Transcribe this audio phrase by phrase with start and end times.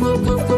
[0.00, 0.57] Thank you.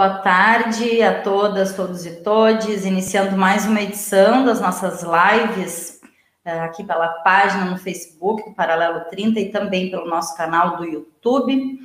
[0.00, 6.00] Boa tarde a todas, todos e todes, iniciando mais uma edição das nossas lives
[6.42, 10.86] eh, aqui pela página no Facebook do Paralelo 30 e também pelo nosso canal do
[10.86, 11.80] YouTube.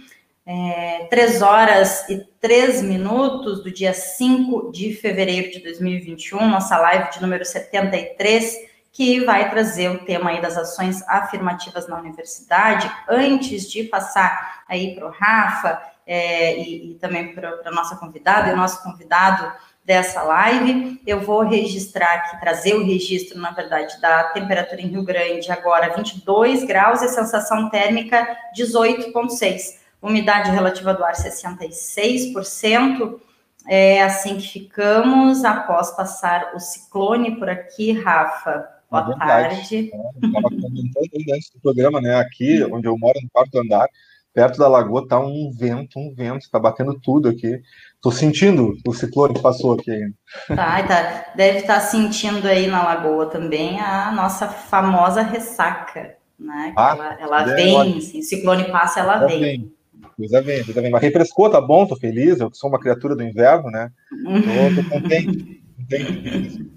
[0.46, 7.12] É, 3 horas e 3 minutos do dia 5 de fevereiro de 2021, nossa live
[7.12, 8.56] de número 73,
[8.94, 12.90] que vai trazer o tema aí das ações afirmativas na universidade.
[13.10, 18.52] Antes de passar aí para o Rafa, é, e, e, também para a nossa convidada
[18.52, 19.52] e nosso convidado
[19.84, 21.02] dessa live.
[21.06, 25.96] Eu vou registrar aqui, trazer o registro, na verdade, da temperatura em Rio Grande, agora
[25.96, 29.84] 22 graus e sensação térmica 18,6.
[30.02, 33.20] Umidade relativa do ar 66%.
[33.68, 38.70] É assim que ficamos após passar o ciclone por aqui, Rafa.
[38.90, 39.92] Boa é tarde.
[40.24, 42.16] Estava comentando antes do programa, né?
[42.16, 43.88] Aqui, onde eu moro, no quarto andar,
[44.36, 47.62] perto da lagoa tá um vento, um vento, tá batendo tudo aqui.
[48.02, 50.14] Tô sentindo o ciclone que passou aqui ainda.
[50.50, 51.26] Tá, tá.
[51.36, 56.74] Deve estar tá sentindo aí na lagoa também a nossa famosa ressaca, né?
[56.78, 59.40] Ah, ela, ela é, vem, assim, o ciclone passa, ela, ela vem.
[59.40, 59.74] vem.
[60.18, 60.92] Coisa vem, coisa vem.
[60.92, 63.90] Mas refrescou, tá bom, tô feliz, eu sou uma criatura do inverno, né?
[64.76, 65.64] Tô, tô contente.
[65.78, 66.72] contente.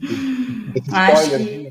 [0.93, 1.68] Acho que...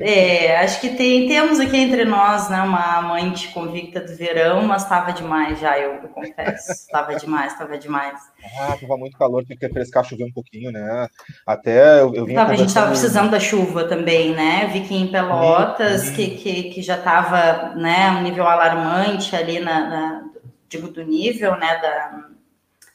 [0.00, 4.82] É, acho que tem, temos aqui entre nós, né, uma amante convicta do verão, mas
[4.82, 6.72] estava demais já, eu, eu confesso.
[6.72, 8.18] Estava demais, estava demais.
[8.58, 11.08] Ah, tava muito calor, tinha que refrescar, chover um pouquinho, né?
[11.46, 12.34] Até eu, eu vim.
[12.34, 14.68] Tava, a gente estava precisando da chuva também, né?
[14.72, 19.88] Vi que em Pelotas, que, que, que já estava, né, um nível alarmante ali na,
[19.88, 20.24] na
[20.68, 22.24] digo, do nível, né, da,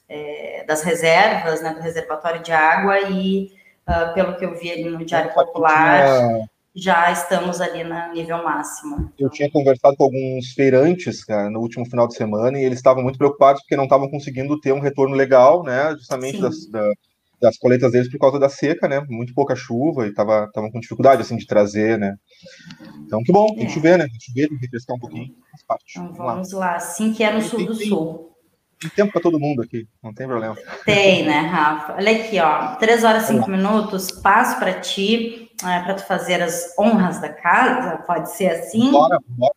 [0.09, 3.51] é, das reservas, né, do reservatório de água e,
[3.87, 6.07] uh, pelo que eu vi ali no Diário Popular.
[6.07, 9.11] Tinha já estamos ali no nível máximo.
[9.17, 13.01] Eu tinha conversado com alguns feirantes cara, no último final de semana e eles estavam
[13.01, 15.91] muito preocupados porque não estavam conseguindo ter um retorno legal, né?
[15.97, 16.87] Justamente das, da,
[17.41, 19.03] das coletas deles por causa da seca, né?
[19.09, 22.15] Muito pouca chuva e estavam com dificuldade assim de trazer, né?
[23.05, 23.69] Então que bom, tem que é.
[23.69, 24.05] chover, né?
[24.05, 25.35] Tem que chover, tem que refrescar um pouquinho.
[25.89, 26.59] Então vamos lá.
[26.59, 28.36] lá, assim que é no sul do sul.
[28.79, 30.55] Tem tempo para todo mundo aqui, não tem problema.
[30.85, 31.93] Tem, né, Rafa?
[31.93, 36.41] Olha aqui, ó, 3 horas e 5 minutos, passo para ti é, para tu fazer
[36.41, 38.91] as honras da casa, pode ser assim?
[38.91, 39.53] Bora, bora,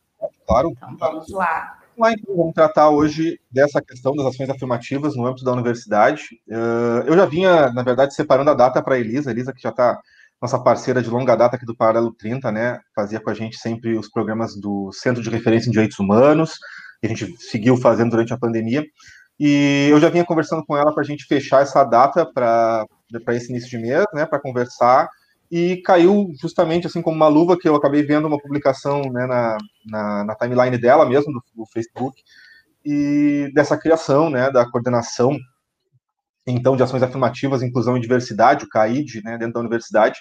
[0.47, 0.71] claro.
[0.71, 1.77] Então vamos lá.
[2.09, 6.41] Então, vamos tratar hoje dessa questão das ações afirmativas no âmbito da universidade.
[6.49, 9.69] Uh, eu já vinha, na verdade, separando a data para a Elisa, Elisa que já
[9.69, 10.01] está
[10.41, 12.81] nossa parceira de longa data aqui do Paralelo 30, né?
[12.95, 16.55] Fazia com a gente sempre os programas do Centro de Referência em Direitos Humanos,
[17.01, 18.85] que a gente seguiu fazendo durante a pandemia.
[19.39, 22.87] E eu já vinha conversando com ela para a gente fechar essa data para
[23.31, 24.27] esse início de mês, né?
[24.27, 25.09] Para conversar
[25.51, 29.59] e caiu justamente assim como uma luva que eu acabei vendo uma publicação né, na,
[29.85, 32.23] na, na, timeline dela mesmo, do, do, Facebook,
[32.85, 35.37] e dessa criação né, da coordenação
[36.47, 40.19] então de ações afirmativas, inclusão e diversidade, o CAID, né, dentro da universidade.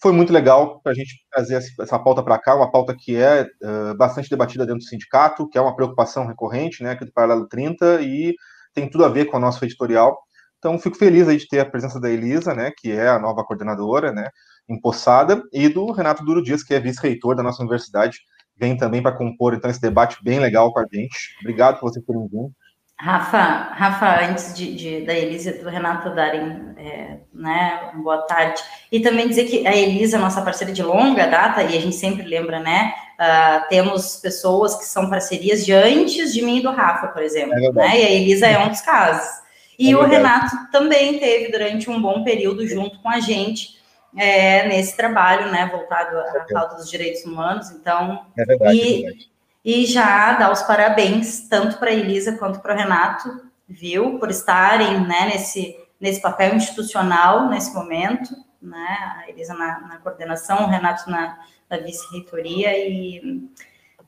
[0.00, 3.46] Foi muito legal para a gente trazer essa pauta para cá, uma pauta que é
[3.62, 7.48] uh, bastante debatida dentro do sindicato, que é uma preocupação recorrente, né, aqui do Paralelo
[7.48, 8.34] 30, e
[8.74, 10.18] tem tudo a ver com o nosso editorial.
[10.58, 13.42] Então, fico feliz aí de ter a presença da Elisa, né, que é a nova
[13.44, 14.28] coordenadora, né,
[14.68, 18.18] empossada, e do Renato Duro Dias, que é vice-reitor da nossa universidade,
[18.58, 21.36] vem também para compor então esse debate bem legal com a gente.
[21.40, 22.52] Obrigado por você ter vindo.
[22.98, 28.62] Rafa, Rafa, antes de, de, da Elisa e do Renato darem é, né, boa tarde,
[28.90, 31.94] e também dizer que a Elisa é nossa parceira de longa data, e a gente
[31.94, 32.94] sempre lembra, né?
[33.16, 37.54] Uh, temos pessoas que são parcerias de antes de mim e do Rafa, por exemplo,
[37.54, 38.00] é né?
[38.00, 39.44] E a Elisa é um dos casos.
[39.78, 43.76] E é o Renato também teve durante um bom período junto com a gente
[44.16, 47.70] é, nesse trabalho, né, voltado à pauta dos direitos humanos.
[47.70, 49.35] Então, é verdade, e, é verdade.
[49.66, 54.30] E já dar os parabéns tanto para a Elisa quanto para o Renato, viu, por
[54.30, 58.32] estarem né, nesse, nesse papel institucional nesse momento,
[58.62, 61.36] né, a Elisa na, na coordenação, o Renato na,
[61.68, 63.50] na vice-reitoria e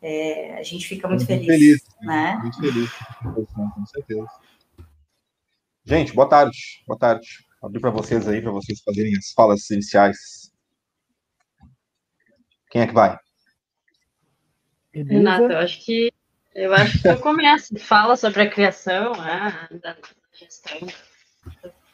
[0.01, 2.39] é, a gente fica muito, muito feliz, feliz, né?
[2.41, 2.91] Muito feliz,
[3.75, 4.29] com certeza.
[5.85, 6.57] Gente, boa tarde,
[6.87, 7.27] boa tarde
[7.61, 10.53] abrir para vocês aí, para vocês fazerem as falas iniciais.
[12.71, 13.19] Quem é que vai?
[14.93, 16.13] Renato, eu acho que
[16.55, 19.97] eu acho que eu começo, fala sobre a criação, né, da
[20.33, 20.89] gestão,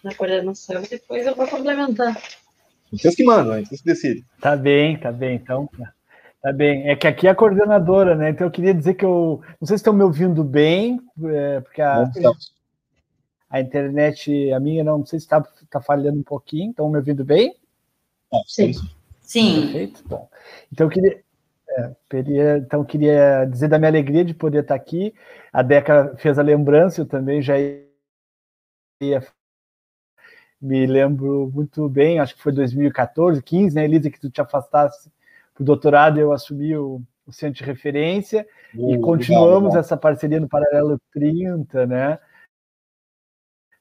[0.03, 2.17] da coordenação, e depois eu vou complementar.
[2.91, 4.25] Vocês que mandam, vocês que decidem.
[4.41, 5.69] Tá bem, tá bem, então.
[6.41, 6.89] Tá bem.
[6.89, 8.31] É que aqui é a coordenadora, né?
[8.31, 9.41] Então eu queria dizer que eu.
[9.61, 12.11] Não sei se estão me ouvindo bem, é, porque a,
[13.51, 15.41] a internet, a minha, não, não sei se está
[15.71, 16.71] tá falhando um pouquinho.
[16.71, 17.57] Estão me ouvindo bem?
[18.47, 18.73] Sim.
[19.21, 19.63] Sim.
[19.63, 20.03] Perfeito.
[20.07, 20.29] Bom.
[20.73, 21.25] Então eu queria.
[21.77, 25.15] É, queria, então, queria dizer da minha alegria de poder estar aqui.
[25.53, 29.23] A Deca fez a lembrança, eu também já ia
[30.65, 35.11] me lembro muito bem, acho que foi 2014, 15, né, Elisa, que tu te afastasse
[35.53, 39.97] para o doutorado, eu assumi o, o centro de referência uh, e continuamos legal, essa
[39.97, 42.19] parceria no Paralelo 30, né?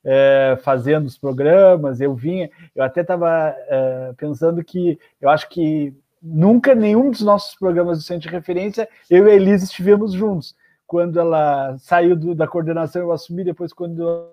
[0.06, 5.95] É, fazendo os programas, eu vinha, eu até estava é, pensando que eu acho que
[6.23, 10.55] nunca nenhum dos nossos programas do centro de referência eu e a Elisa estivemos juntos.
[10.87, 14.31] Quando ela saiu do, da coordenação, eu assumi, depois quando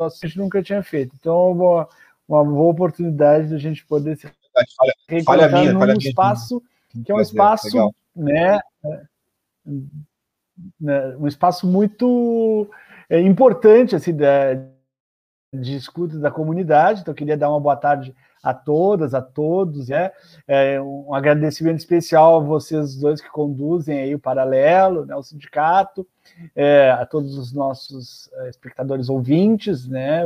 [0.00, 1.16] a gente nunca tinha feito.
[1.18, 1.88] Então, uma,
[2.28, 4.30] uma boa oportunidade da gente poder se
[5.24, 6.62] falha, minha, num espaço
[6.94, 7.04] minha.
[7.04, 7.94] que é um espaço, Legal.
[8.14, 8.60] né,
[10.80, 12.68] né, um espaço muito
[13.08, 14.54] é, importante assim da,
[15.60, 17.00] de escuta da comunidade.
[17.00, 18.14] Então, queria dar uma boa tarde
[18.46, 20.12] a todas, a todos, né?
[20.46, 26.06] É, um agradecimento especial a vocês dois que conduzem aí o Paralelo, né, o sindicato,
[26.54, 30.22] é, a todos os nossos é, espectadores ouvintes, né?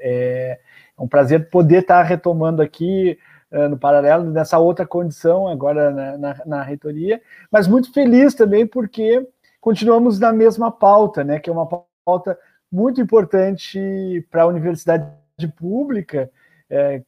[0.00, 0.60] É,
[0.98, 3.18] é um prazer poder estar retomando aqui
[3.50, 8.66] é, no Paralelo, nessa outra condição, agora na, na, na, reitoria, mas muito feliz também
[8.66, 9.26] porque
[9.60, 11.38] continuamos na mesma pauta, né?
[11.38, 11.66] Que é uma
[12.04, 12.38] pauta
[12.70, 15.14] muito importante para a universidade
[15.56, 16.30] pública,
[16.68, 17.02] é,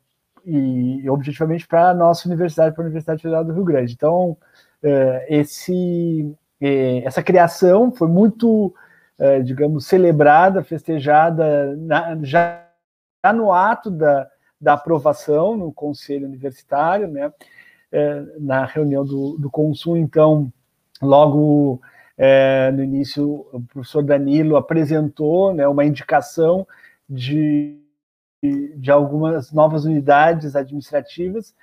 [0.47, 3.95] e objetivamente para a nossa universidade, para a Universidade Federal do Rio Grande.
[3.95, 4.37] Então,
[4.81, 8.73] é, esse, é, essa criação foi muito,
[9.19, 12.65] é, digamos, celebrada, festejada na, já,
[13.25, 14.29] já, no ato da,
[14.61, 17.33] da aprovação no Conselho Universitário, né,
[18.39, 20.53] na reunião do, do Consul, então,
[21.01, 21.81] logo
[22.75, 26.67] no início, o professor Danilo apresentou né, uma indicação
[27.09, 27.79] de
[28.77, 31.55] de algumas novas unidades administrativas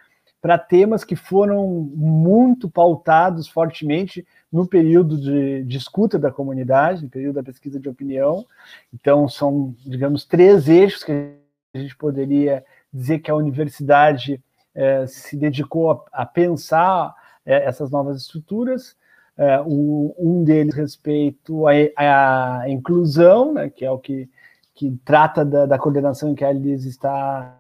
[0.41, 7.09] para temas que foram muito pautados fortemente no período de, de, escuta da comunidade, no
[7.09, 8.45] período da pesquisa de opinião.
[8.93, 11.37] Então, são, digamos, três eixos que
[11.73, 14.43] a gente poderia dizer que a universidade
[14.75, 17.15] eh, se dedicou a, a pensar
[17.45, 18.97] eh, essas novas estruturas.
[19.65, 24.29] O, um deles respeito à, à inclusão, né, que é o que
[24.73, 27.59] que trata da, da coordenação que a Liz está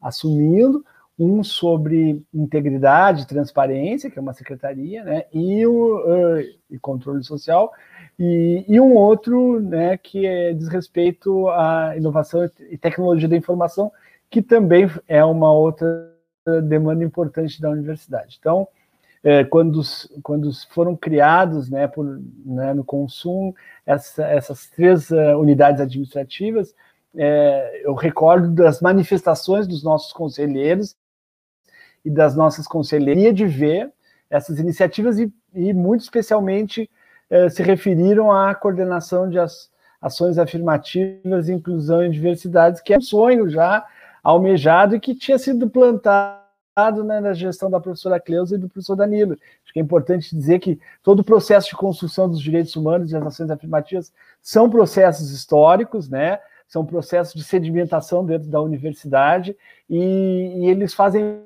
[0.00, 0.84] assumindo,
[1.18, 6.40] um sobre integridade, transparência, que é uma secretaria, né, e o uh,
[6.70, 7.72] e controle social,
[8.18, 13.90] e, e, um outro, né, que é, diz respeito à inovação e tecnologia da informação,
[14.30, 16.12] que também é uma outra
[16.64, 18.36] demanda importante da universidade.
[18.38, 18.66] Então,
[19.22, 19.80] é, quando,
[20.22, 23.54] quando foram criados né, por, né, no consumo
[23.84, 26.74] essa, essas três uh, unidades administrativas,
[27.16, 30.96] é, eu recordo das manifestações dos nossos conselheiros
[32.04, 33.92] e das nossas conselherias de ver
[34.30, 36.88] essas iniciativas e, e muito especialmente
[37.28, 43.02] é, se referiram à coordenação de as, ações afirmativas, inclusão e diversidade, que é um
[43.02, 43.84] sonho já
[44.22, 46.47] almejado e que tinha sido plantado
[47.04, 49.32] né, na gestão da professora Cleusa e do professor Danilo.
[49.32, 53.12] Acho que é importante dizer que todo o processo de construção dos direitos humanos e
[53.12, 56.38] das ações afirmativas são processos históricos, né?
[56.66, 59.56] São processos de sedimentação dentro da universidade
[59.88, 61.42] e, e eles fazem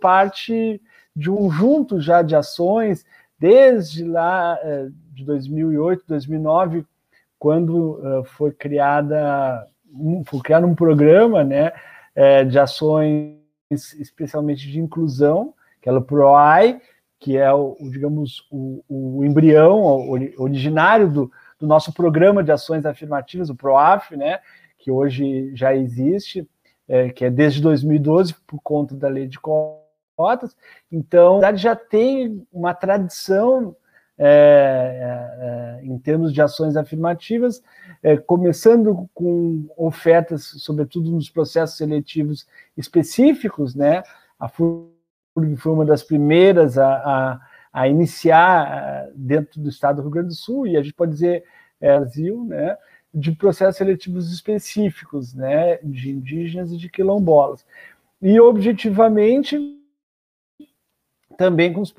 [0.00, 0.80] parte
[1.16, 3.04] de um junto já de ações
[3.38, 6.84] desde lá eh, de 2008, 2009,
[7.38, 9.66] quando eh, foi criada
[10.26, 11.72] foi criado um programa, né,
[12.14, 13.37] eh, de ações
[13.70, 16.80] especialmente de inclusão, que é o PROAI,
[17.18, 22.86] que é o, digamos, o, o embrião o, originário do, do, nosso programa de ações
[22.86, 24.38] afirmativas, o PROAF, né,
[24.78, 26.48] que hoje já existe,
[26.86, 30.56] é, que é desde 2012 por conta da lei de cotas.
[30.90, 33.76] Então, a cidade já tem uma tradição
[34.18, 37.62] é, é, em termos de ações afirmativas,
[38.02, 42.46] é, começando com ofertas, sobretudo nos processos seletivos
[42.76, 44.02] específicos, né?
[44.38, 47.40] A FURG foi uma das primeiras a, a,
[47.72, 51.44] a, iniciar dentro do estado do Rio Grande do Sul, e a gente pode dizer
[51.80, 52.76] é, Brasil, né?
[53.14, 55.78] De processos seletivos específicos, né?
[55.82, 57.64] De indígenas e de quilombolas.
[58.20, 59.56] E objetivamente
[61.36, 61.92] também com os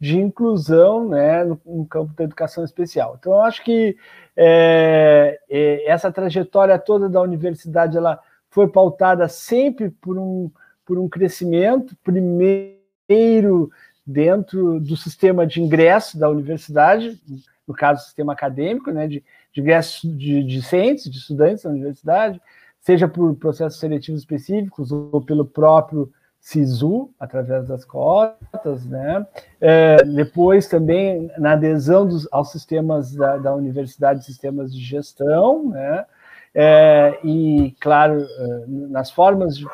[0.00, 3.16] de inclusão né, no, no, campo da educação especial.
[3.18, 3.96] Então, eu acho que
[4.36, 10.50] é, é, essa trajetória toda da universidade ela foi pautada sempre por um,
[10.86, 13.70] por um crescimento, primeiro
[14.06, 17.20] dentro do sistema de ingresso da universidade,
[17.66, 22.40] no caso, sistema acadêmico, né, de, de ingresso de discentes, de estudantes da universidade,
[22.80, 29.26] seja por processos seletivos específicos ou pelo próprio SISU, através das cotas, né?
[29.60, 36.06] É, depois também na adesão dos, aos sistemas da, da, universidade, sistemas de gestão, né?
[36.54, 39.66] É, e, claro, é, nas formas de,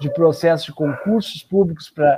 [0.00, 2.16] de processo de concursos públicos para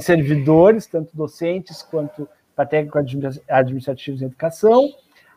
[0.00, 4.88] servidores, tanto docentes quanto para técnicos administrativos em educação,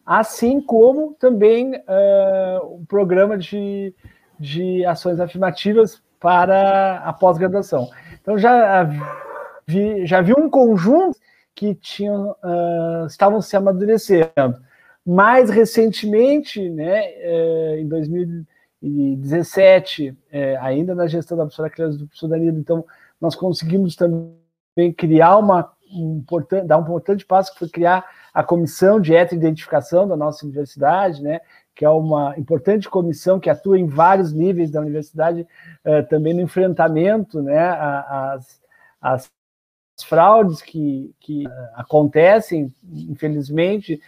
[0.05, 3.93] assim como também uh, um programa de,
[4.39, 7.89] de ações afirmativas para a pós-graduação.
[8.21, 8.89] Então já
[9.67, 11.17] vi, já vi um conjunto
[11.53, 14.57] que tinham, uh, estavam se amadurecendo.
[15.05, 20.15] Mais recentemente, né, uh, em 2017, uh,
[20.61, 22.85] ainda na gestão da professora Cleusa do professor Danilo, então
[23.21, 28.03] nós conseguimos também criar uma um importante, dar um importante passo que foi criar
[28.33, 31.39] a comissão de heteroidentificação da nossa universidade, né,
[31.75, 35.45] que é uma importante comissão que atua em vários níveis da universidade,
[35.85, 38.61] uh, também no enfrentamento né, às,
[39.01, 39.31] às
[40.05, 44.01] fraudes que, que uh, acontecem, infelizmente,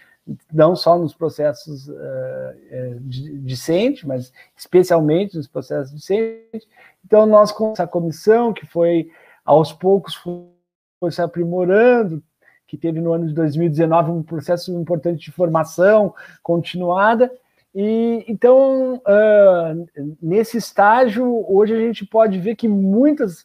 [0.52, 6.68] não só nos processos uh, discentes, mas especialmente nos processos discentes.
[7.06, 9.12] Então, nós, com essa comissão, que foi
[9.46, 12.24] aos poucos foi se aprimorando,
[12.66, 17.32] que teve no ano de 2019 um processo importante de formação continuada.
[17.80, 19.88] E então, uh,
[20.20, 23.42] nesse estágio, hoje a gente pode ver que muitas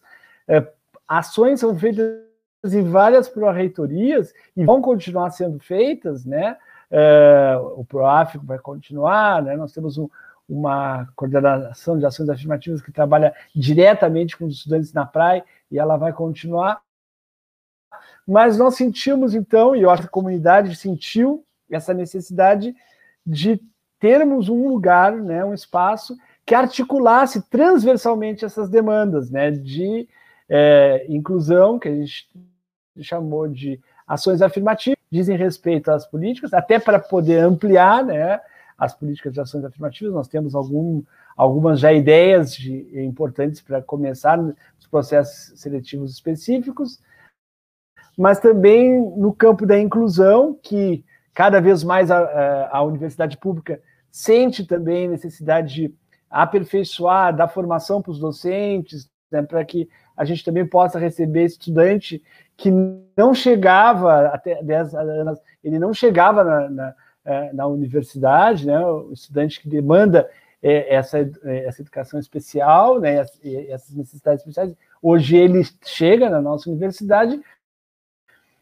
[0.49, 0.67] uh,
[1.07, 6.57] ações são feitas em várias pró-reitorias e vão continuar sendo feitas, né?
[6.91, 9.55] Uh, o PROAF vai continuar, né?
[9.55, 10.09] Nós temos um,
[10.49, 15.99] uma coordenação de ações afirmativas que trabalha diretamente com os estudantes na praia e ela
[15.99, 16.81] vai continuar.
[18.27, 22.75] Mas nós sentimos, então, e a comunidade sentiu essa necessidade
[23.27, 23.61] de
[24.03, 30.09] termos um lugar, né, um espaço que articulasse transversalmente essas demandas né, de
[30.49, 32.29] é, inclusão, que a gente
[33.01, 38.41] chamou de ações afirmativas, dizem respeito às políticas, até para poder ampliar né,
[38.77, 40.13] as políticas de ações afirmativas.
[40.13, 41.05] Nós temos algum,
[41.37, 44.57] algumas já ideias de, importantes para começar nos
[44.91, 46.99] processos seletivos específicos,
[48.19, 53.81] mas também no campo da inclusão, que cada vez mais a, a universidade pública
[54.13, 55.95] sente também necessidade de
[56.31, 62.23] aperfeiçoar, dar formação para os docentes, né, para que a gente também possa receber estudante
[62.57, 62.71] que
[63.17, 69.13] não chegava até 10 anos, ele não chegava na, na, é, na universidade, né, o
[69.13, 70.29] estudante que demanda
[70.63, 73.25] é, essa, é, essa educação especial, né,
[73.69, 77.41] essas necessidades especiais, hoje ele chega na nossa universidade.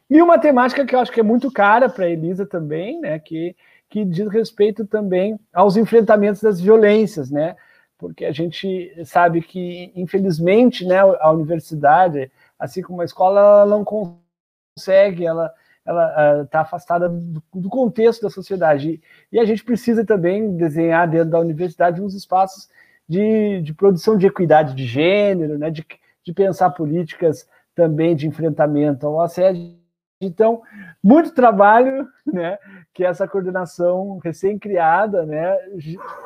[0.09, 3.19] E uma temática que eu acho que é muito cara para a Elisa também, né,
[3.19, 3.55] que,
[3.91, 7.57] que diz respeito também aos enfrentamentos das violências, né?
[7.97, 13.83] Porque a gente sabe que, infelizmente, né, a universidade, assim como a escola, ela não
[13.83, 19.01] consegue, ela ela está afastada do, do, contexto da sociedade.
[19.31, 22.69] E, e a gente precisa também desenhar dentro da universidade uns espaços
[23.09, 25.83] de, de produção de equidade de gênero, né, de,
[26.23, 29.80] de pensar políticas também de enfrentamento ao assédio
[30.21, 30.61] então,
[31.03, 32.57] muito trabalho, né,
[32.93, 35.57] que essa coordenação recém-criada, né,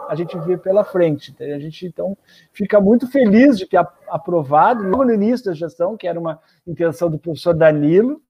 [0.10, 1.36] a gente vê pela frente.
[1.42, 2.18] A gente, então,
[2.52, 3.78] fica muito feliz de ter
[4.10, 8.22] aprovado, logo no início da gestão, que era uma intenção do professor Danilo,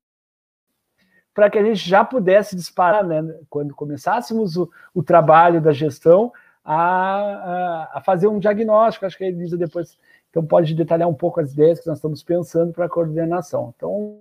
[1.33, 6.31] para que a gente já pudesse disparar, né, quando começássemos o, o trabalho da gestão,
[6.63, 9.05] a, a, a, fazer um diagnóstico.
[9.05, 9.97] Acho que a Elisa depois
[10.35, 13.73] então, pode detalhar um pouco as ideias que nós estamos pensando para a coordenação.
[13.73, 14.19] Então,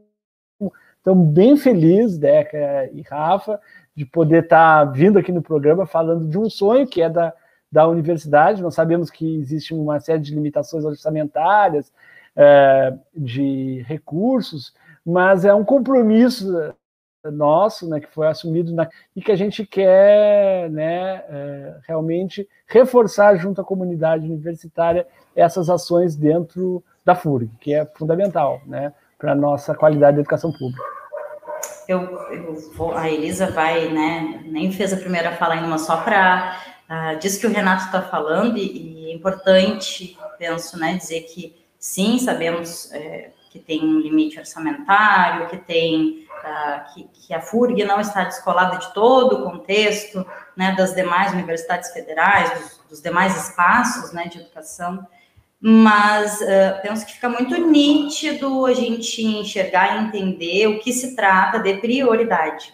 [1.04, 3.61] então, bem feliz, Deca e Rafa,
[3.94, 7.30] de poder estar vindo aqui no programa falando de um sonho que é da,
[7.70, 8.62] da universidade.
[8.62, 11.92] Nós sabemos que existe uma série de limitações orçamentárias,
[12.34, 14.73] é, de recursos,
[15.04, 16.75] mas é um compromisso
[17.23, 23.37] nosso, né, que foi assumido na, e que a gente quer, né, é, realmente reforçar
[23.37, 25.06] junto à comunidade universitária
[25.37, 30.52] essas ações dentro da FURG, que é fundamental, né, para a nossa qualidade de educação
[30.52, 30.83] pública.
[31.87, 35.99] Eu, eu vou, a Elisa vai, né, nem fez a primeira fala ainda, mas só
[35.99, 36.56] para
[36.88, 41.21] uh, ah, diz que o Renato está falando e, e, é importante, penso, né, dizer
[41.23, 47.40] que sim, sabemos é, que tem um limite orçamentário, que tem uh, que, que, a
[47.40, 53.02] FURG não está descolada de todo o contexto né, das demais universidades federais, dos, dos
[53.02, 55.06] demais espaços né, de educação,
[55.61, 61.16] mas uh, penso que fica muito nítido a gente enxergar e entender o que se
[61.16, 62.73] trata de prioridade,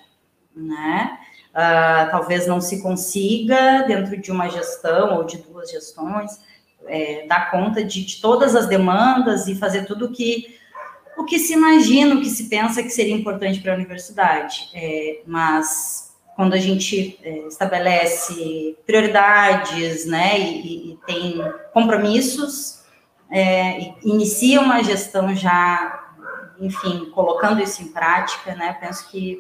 [0.54, 1.18] né?
[1.50, 6.40] Uh, talvez não se consiga, dentro de uma gestão ou de duas gestões,
[6.86, 10.56] é, dar conta de, de, todas as demandas e fazer tudo que,
[11.16, 14.70] o que se imagina, o que se pensa que seria importante para a universidade.
[14.74, 16.09] É, mas
[16.40, 21.38] quando a gente é, estabelece prioridades né, e, e tem
[21.74, 22.82] compromissos,
[23.30, 26.02] é, inicia uma gestão já,
[26.58, 29.38] enfim, colocando isso em prática, né, penso que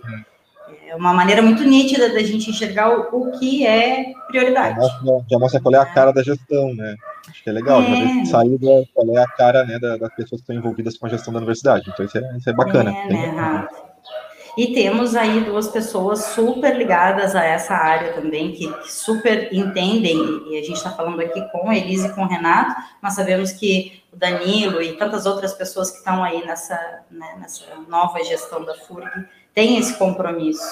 [0.86, 4.74] é uma maneira muito nítida da gente enxergar o, o que é prioridade.
[4.74, 6.96] Já mostra, já mostra qual é a cara da gestão, né?
[7.30, 8.24] Acho que é legal, é.
[8.24, 11.06] já sair da, qual é a cara né, da, das pessoas que estão envolvidas com
[11.06, 11.88] a gestão da universidade.
[11.88, 12.90] Então isso é, isso é bacana.
[12.90, 13.68] É, né,
[14.56, 20.58] E temos aí duas pessoas super ligadas a essa área também, que, super entendem, e
[20.58, 24.02] a gente está falando aqui com a Elise e com o Renato, mas sabemos que
[24.12, 28.74] o Danilo e tantas outras pessoas que estão aí nessa, né, nessa nova gestão da
[28.74, 30.66] FURG têm esse compromisso.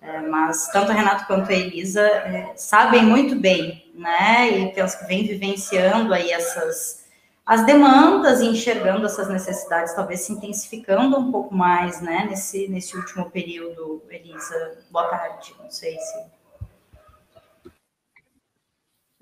[0.00, 4.50] É, mas tanto a Renato quanto a Elisa é, sabem muito bem, né?
[4.50, 7.03] E penso que vem vivenciando aí essas
[7.46, 12.26] as demandas e enxergando essas necessidades, talvez se intensificando um pouco mais, né?
[12.28, 14.78] Nesse nesse último período, Elisa.
[14.90, 15.54] Boa tarde.
[15.60, 16.34] Não sei se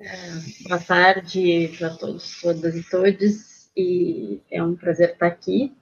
[0.05, 5.73] é, boa tarde para todos, todas e todos, e é um prazer estar aqui,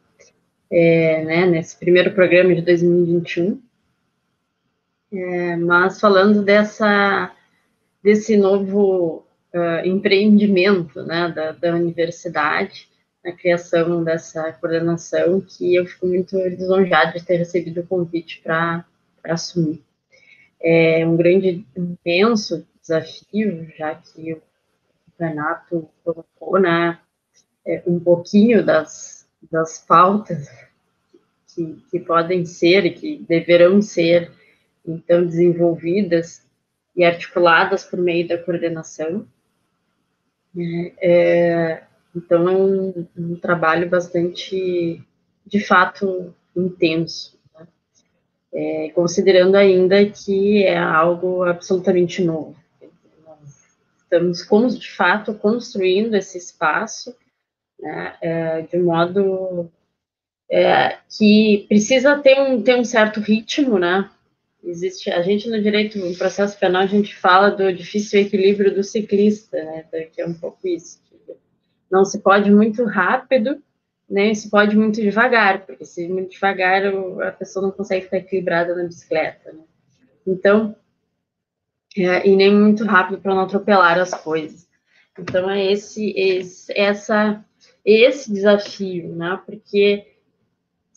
[0.71, 3.63] é, né, nesse primeiro programa de 2021.
[5.11, 7.35] É, mas falando dessa,
[8.03, 12.89] desse novo uh, empreendimento né, da, da universidade,
[13.25, 18.85] a criação dessa coordenação, que eu fico muito lisonjada de ter recebido o convite para
[19.25, 19.83] assumir.
[20.61, 24.43] É um grande, imenso desafio, já que o
[25.19, 26.99] Renato colocou né,
[27.67, 30.49] é, um pouquinho das, das pautas
[31.55, 34.33] que, que podem ser e que deverão ser
[34.87, 36.47] então desenvolvidas
[36.97, 39.27] e articuladas por meio da coordenação.
[40.57, 41.83] É, é,
[42.15, 45.03] então é um, um, trabalho bastante,
[45.47, 47.67] de fato, intenso, né?
[48.53, 52.57] é, considerando ainda que é algo absolutamente novo.
[54.13, 57.15] Nós estamos, de fato, construindo esse espaço
[57.81, 59.71] né, é, de modo
[60.51, 64.11] é, que precisa ter um, ter um certo ritmo, né?
[64.63, 68.83] Existe a gente no direito no processo penal a gente fala do difícil equilíbrio do
[68.83, 69.85] ciclista né?
[70.13, 71.01] Que é um pouco isso
[71.91, 73.63] não se pode muito rápido
[74.09, 76.83] nem se pode muito devagar porque se muito devagar
[77.23, 79.65] a pessoa não consegue ficar equilibrada na bicicleta né?
[80.27, 80.77] então
[81.97, 84.69] é, e nem muito rápido para não atropelar as coisas.
[85.19, 87.45] Então é esse, esse essa
[87.85, 89.41] esse desafio né?
[89.45, 90.07] Porque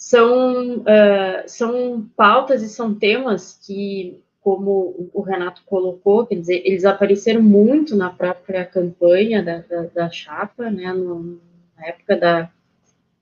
[0.03, 6.83] são, uh, são pautas e são temas que, como o Renato colocou, quer dizer, eles
[6.83, 11.39] apareceram muito na própria campanha da, da, da chapa, né, no,
[11.77, 12.51] na época da,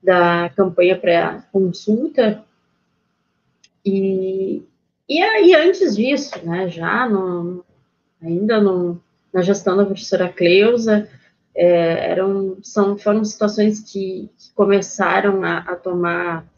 [0.01, 2.43] da campanha pré-consulta,
[3.85, 4.63] e,
[5.07, 7.63] e aí antes disso, né, já no,
[8.19, 8.99] ainda no,
[9.31, 11.07] na gestão da professora Cleusa,
[11.53, 16.50] é, eram, são, foram situações que, que começaram a, a tomar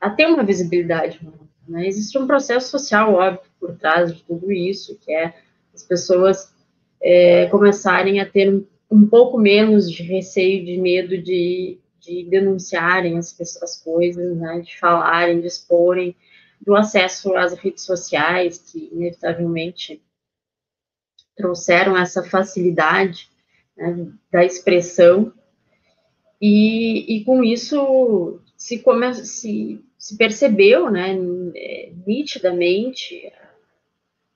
[0.00, 1.20] a ter uma visibilidade.
[1.68, 1.86] Né?
[1.86, 5.34] Existe um processo social, óbvio, por trás de tudo isso, que é
[5.74, 6.52] as pessoas
[7.02, 13.18] é, começarem a ter um, um, pouco menos de receio, de medo de, de denunciarem
[13.18, 14.60] as, as coisas, né?
[14.60, 16.16] de falarem, de exporem,
[16.60, 20.02] do acesso às redes sociais, que inevitavelmente
[21.36, 23.28] trouxeram essa facilidade
[23.76, 25.32] né, da expressão,
[26.40, 31.14] e, e com isso se, come, se, se percebeu, né,
[32.06, 33.30] nitidamente,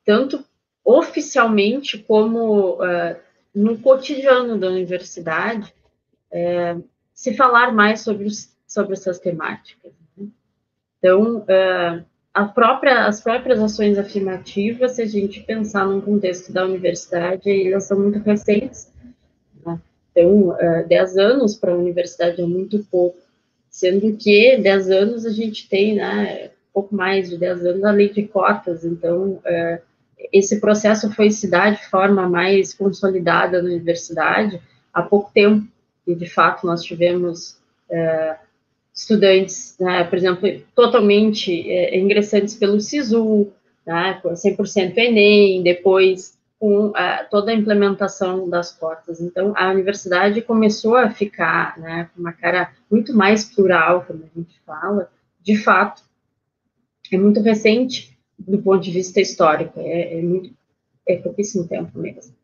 [0.05, 0.45] tanto
[0.85, 3.17] oficialmente como uh,
[3.55, 5.73] no cotidiano da universidade,
[6.31, 8.29] uh, se falar mais sobre,
[8.67, 9.93] sobre essas temáticas.
[10.14, 10.29] Né?
[10.99, 16.67] Então, uh, a própria, as próprias ações afirmativas, se a gente pensar num contexto da
[16.67, 18.93] universidade, elas são muito recentes.
[19.64, 19.81] Né?
[20.11, 20.55] Então,
[20.87, 23.28] 10 anos para a universidade é muito pouco
[23.70, 28.09] sendo que 10 anos a gente tem, né, pouco mais de 10 anos, a lei
[28.09, 29.81] de cotas, então é,
[30.33, 34.61] esse processo foi se dar de forma mais consolidada na universidade.
[34.92, 35.66] Há pouco tempo,
[36.07, 37.59] e de fato nós tivemos
[37.90, 38.37] é,
[38.94, 43.52] estudantes, né, por exemplo, totalmente é, ingressantes pelo SISU,
[43.85, 49.21] né, com 100% Enem, depois com a, toda a implementação das cotas.
[49.21, 54.38] Então, a universidade começou a ficar né, com uma cara muito mais plural, como a
[54.38, 56.03] gente fala, de fato,
[57.12, 60.55] é muito recente do ponto de vista histórico, é, é muito,
[61.07, 62.35] é pouquíssimo tempo mesmo.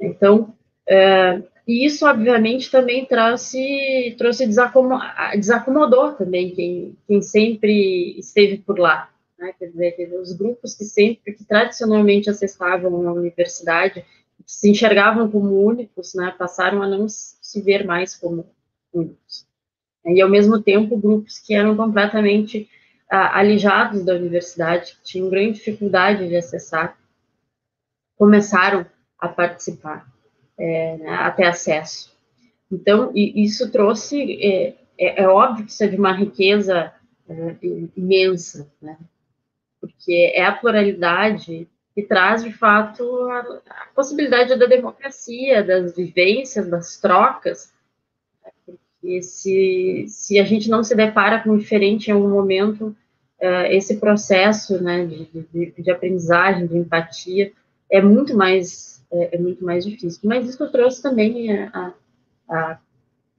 [0.00, 0.54] Então,
[0.86, 4.98] é, e isso, obviamente, também trouxe, trouxe desacomo,
[5.34, 9.52] desacomodou também quem, quem sempre esteve por lá, né?
[9.58, 14.04] Quer dizer, os grupos que sempre, que tradicionalmente acessavam a universidade,
[14.46, 16.34] se enxergavam como únicos, né?
[16.38, 18.46] Passaram a não se ver mais como
[18.92, 19.46] únicos.
[20.04, 22.68] E, ao mesmo tempo, grupos que eram completamente
[23.10, 26.98] ah, alijados da universidade, que tinham grande dificuldade de acessar,
[28.16, 28.86] começaram
[29.18, 30.06] a participar,
[30.58, 32.16] é, né, a ter acesso.
[32.70, 36.92] Então, isso trouxe, é, é, é, óbvio que isso é de uma riqueza
[37.28, 37.56] é,
[37.96, 38.98] imensa, né?
[39.88, 46.68] Porque é a pluralidade que traz, de fato, a, a possibilidade da democracia, das vivências,
[46.68, 47.72] das trocas,
[48.64, 52.96] porque se, se a gente não se depara com diferente em algum momento,
[53.40, 57.52] uh, esse processo né, de, de, de, aprendizagem, de empatia,
[57.90, 60.20] é muito mais, é, é, muito mais difícil.
[60.24, 61.94] Mas isso trouxe também a,
[62.48, 62.78] a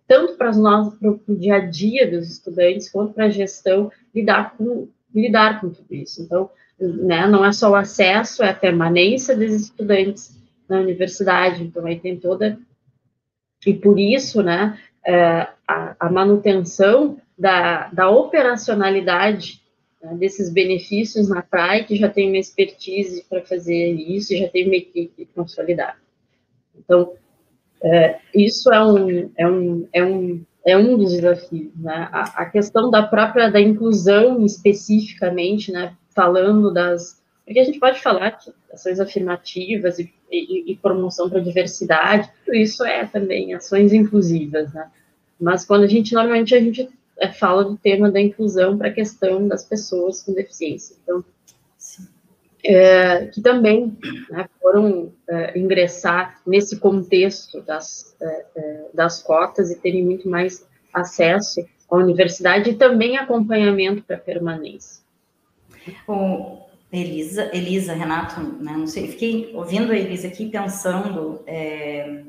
[0.07, 4.55] tanto para nós, para o dia a dia dos estudantes, quanto para a gestão, lidar
[4.57, 6.21] com, lidar com tudo isso.
[6.21, 11.85] Então, né, não é só o acesso, é a permanência dos estudantes na universidade, então
[11.85, 12.59] aí tem toda,
[13.65, 19.61] e por isso, né, é, a, a, manutenção da, da operacionalidade
[20.01, 24.67] né, desses benefícios na praia, que já tem uma expertise para fazer isso, já tem
[24.67, 25.97] uma equipe consolidada.
[26.77, 27.13] Então,
[27.81, 32.09] é, isso é um, é, um, é, um, é um dos desafios, né?
[32.11, 35.95] A, a, questão da própria, da inclusão especificamente, né?
[36.13, 37.21] Falando das...
[37.45, 42.29] Porque a gente pode falar que ações afirmativas e, e, e promoção para a diversidade,
[42.45, 44.89] tudo isso é também ações inclusivas, né?
[45.39, 48.93] Mas quando a gente, normalmente, a gente é, fala do tema da inclusão para a
[48.93, 50.95] questão das pessoas com deficiência.
[51.03, 51.23] Então,
[52.63, 53.97] é, que também
[54.29, 60.67] né, foram é, ingressar nesse contexto das, é, é, das cotas e terem muito mais
[60.93, 65.01] acesso à universidade e também acompanhamento para permanência.
[66.91, 72.23] Elisa, Elisa, Renato, né, não sei, fiquei ouvindo a Elisa aqui pensando é,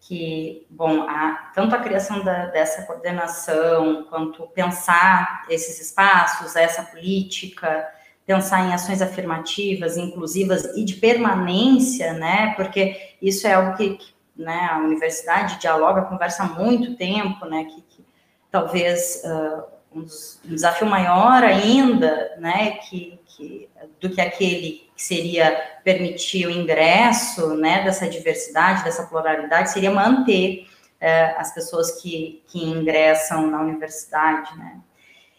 [0.00, 7.86] que, bom, a, tanto a criação da, dessa coordenação, quanto pensar esses espaços, essa política,
[8.26, 14.12] pensar em ações afirmativas, inclusivas e de permanência, né, porque isso é algo que, que
[14.36, 18.04] né, a universidade dialoga, conversa há muito tempo, né, que, que
[18.50, 20.06] talvez uh, um,
[20.44, 23.68] desafio maior ainda, né, que, que,
[24.00, 25.50] do que aquele que seria
[25.82, 30.66] permitir o ingresso, né, dessa diversidade, dessa pluralidade, seria manter
[31.00, 34.80] uh, as pessoas que, que ingressam na universidade, né.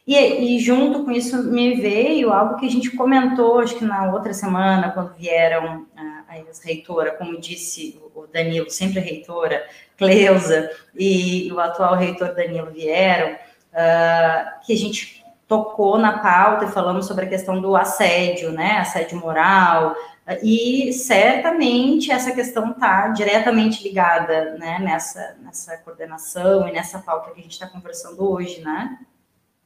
[0.06, 4.12] E, e, junto com isso me veio algo que a gente comentou, acho que na
[4.12, 9.66] outra semana, quando vieram a, a ex-reitora, como disse o Danilo, sempre reitora,
[9.98, 16.72] Cleusa, e o atual reitor Danilo vieram, uh, que a gente tocou na pauta e
[16.72, 19.96] falamos sobre a questão do assédio, né, assédio moral,
[20.42, 27.40] e certamente essa questão está diretamente ligada, né, nessa, nessa coordenação e nessa pauta que
[27.40, 28.98] a gente está conversando hoje, né?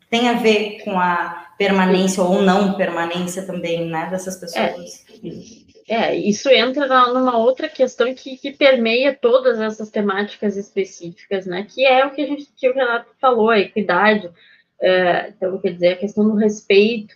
[0.10, 5.06] Tem a ver com a permanência ou não permanência também, né, dessas pessoas.
[5.88, 11.66] É, é isso entra numa outra questão que, que permeia todas essas temáticas específicas, né,
[11.70, 14.30] que é o que a gente, que o Renato falou, a equidade,
[14.80, 17.16] é, então, quer dizer, a questão do respeito,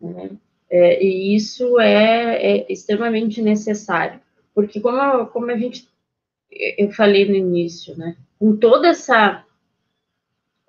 [0.00, 0.30] né?
[0.70, 4.20] É, e isso é, é, extremamente necessário,
[4.54, 5.88] porque como, como a gente,
[6.78, 9.44] eu falei no início, né, com toda essa,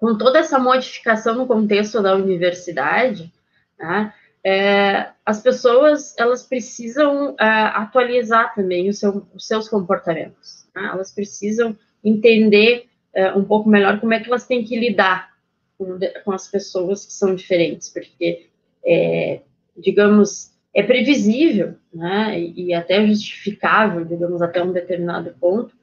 [0.01, 3.31] com toda essa modificação no contexto da universidade,
[3.79, 4.11] né,
[4.43, 11.77] é, as pessoas, elas precisam é, atualizar também seu, os seus comportamentos, né, elas precisam
[12.03, 15.33] entender é, um pouco melhor como é que elas têm que lidar
[15.77, 18.47] com, com as pessoas que são diferentes, porque,
[18.83, 19.41] é,
[19.77, 25.75] digamos, é previsível, né, e, e, até justificável, digamos, até um determinado ponto,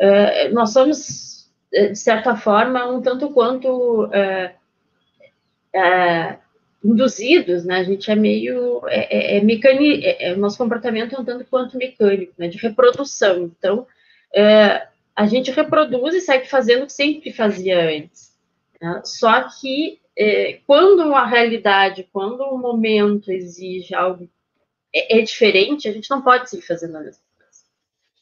[0.00, 1.37] é, nós somos,
[1.72, 4.54] de certa forma, um tanto quanto é,
[5.74, 6.38] é,
[6.82, 11.18] induzidos, né, a gente é meio, é, é, é mecânico, é, o nosso comportamento é
[11.18, 13.86] um tanto quanto mecânico, né, de reprodução, então,
[15.16, 18.32] a gente reproduz e segue fazendo o que sempre fazia antes,
[18.80, 19.02] Né?
[19.04, 24.28] Só que é, quando a realidade, quando o momento exige algo
[24.94, 27.27] é, é diferente, a gente não pode seguir fazendo a mesma.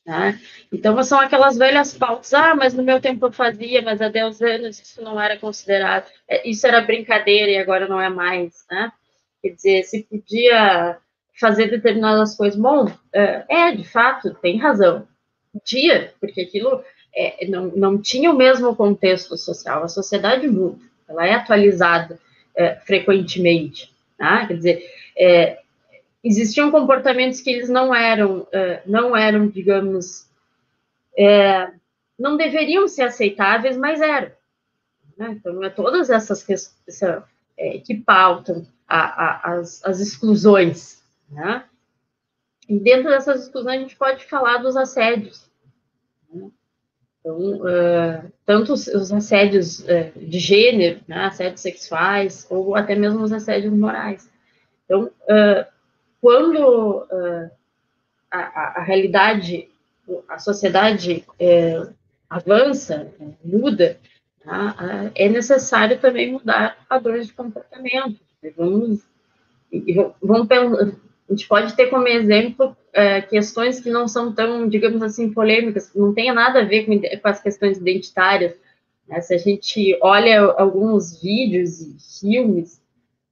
[0.07, 0.41] Né?
[0.73, 4.41] Então, são aquelas velhas pautas, ah, mas no meu tempo eu fazia, mas há 10
[4.41, 8.93] anos isso não era considerado, é, isso era brincadeira e agora não é mais, né?
[9.43, 10.99] Quer dizer, se podia
[11.41, 15.09] fazer determinadas coisas, bom, é, é de fato, tem razão,
[15.53, 21.27] podia, porque aquilo é, não, não tinha o mesmo contexto social, a sociedade muda, ela
[21.27, 22.21] é atualizada
[22.55, 24.45] é, frequentemente, né?
[24.47, 24.87] quer dizer,
[25.19, 25.59] é,
[26.27, 30.29] existiam comportamentos que eles não eram, é, não eram, digamos,
[31.17, 31.71] é,
[32.19, 34.33] não deveriam ser aceitáveis, mas eram.
[35.17, 35.37] Né?
[35.39, 37.03] Então, é todas essas questões
[37.57, 41.03] é, que pautam a, a, as, as, exclusões.
[41.31, 41.65] Né?
[42.69, 45.49] E dentro dessas exclusões, a gente pode falar dos assédios.
[46.33, 46.51] Né?
[47.21, 53.23] Então, uh, tanto os, os assédios uh, de gênero, né, assédios sexuais, ou até mesmo
[53.23, 54.31] os assédios morais.
[54.85, 55.76] Então, uh,
[56.21, 57.51] quando uh,
[58.31, 59.69] a, a, realidade,
[60.29, 61.87] a sociedade é,
[62.29, 63.13] avança,
[63.45, 63.99] muda,
[64.45, 65.11] tá?
[65.15, 68.21] é necessário também mudar padrões de comportamento.
[68.57, 69.01] Vamos,
[70.23, 70.51] vamos,
[71.29, 75.93] a gente pode ter como exemplo é, questões que não são tão, digamos assim, polêmicas,
[75.95, 78.55] não tem nada a ver com, com as questões identitárias.
[79.07, 79.21] Né?
[79.21, 82.81] Se a gente olha alguns vídeos e filmes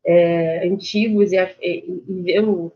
[0.07, 2.73] é, antigos e, e, e vê o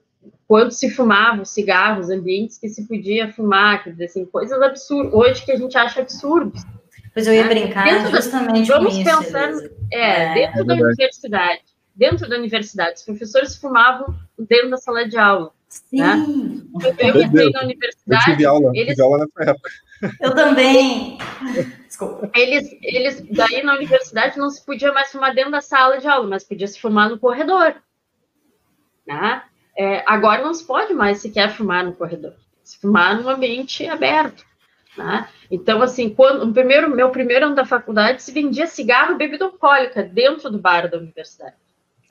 [0.49, 5.45] quando se fumava cigarros, ambientes que se podia fumar, quer dizer, assim, coisas absurdas, hoje
[5.45, 6.63] que a gente acha absurdos.
[7.13, 7.51] Pois eu ia né?
[7.51, 9.53] brincar dentro justamente da, Vamos pensar,
[9.93, 11.63] é, é, dentro é da universidade,
[11.95, 15.53] dentro da universidade, os professores fumavam dentro da sala de aula.
[15.69, 15.99] Sim.
[15.99, 16.27] Né?
[16.99, 18.31] Eu, eu entrei na universidade.
[18.31, 19.71] Eu tive aula, eles, tive aula nessa época.
[20.21, 21.19] Eu também.
[21.99, 22.31] Desculpa.
[22.33, 26.29] Eles, eles, daí na universidade não se podia mais fumar dentro da sala de aula,
[26.29, 27.75] mas podia se fumar no corredor.
[29.05, 29.43] Né?
[29.77, 34.45] É, agora não se pode mais sequer fumar no corredor, se fumar num ambiente aberto.
[34.97, 35.29] Né?
[35.51, 39.47] Então, assim, quando no primeiro, meu primeiro ano da faculdade se vendia cigarro e bebida
[39.47, 41.57] alcoólica dentro do bar da universidade.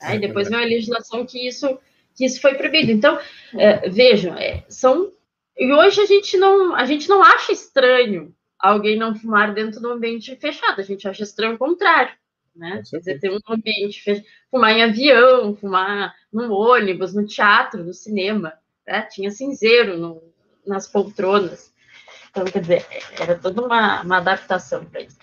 [0.02, 0.18] Né?
[0.18, 1.80] E depois veio a legislação que isso,
[2.14, 2.92] que isso foi proibido.
[2.92, 3.18] Então,
[3.54, 5.14] é, vejam, é, são.
[5.58, 9.92] E hoje a gente não, a gente não acha estranho alguém não fumar dentro do
[9.92, 12.14] ambiente fechado, a gente acha estranho o contrário
[12.58, 12.82] né?
[12.90, 18.54] Quer dizer, ter um ambiente, fumar em avião, fumar no ônibus, no teatro, no cinema,
[18.86, 19.04] né?
[19.04, 20.22] Tinha cinzeiro no,
[20.66, 21.74] nas poltronas.
[22.30, 22.86] Então, quer dizer,
[23.20, 25.18] era toda uma, uma adaptação para isso.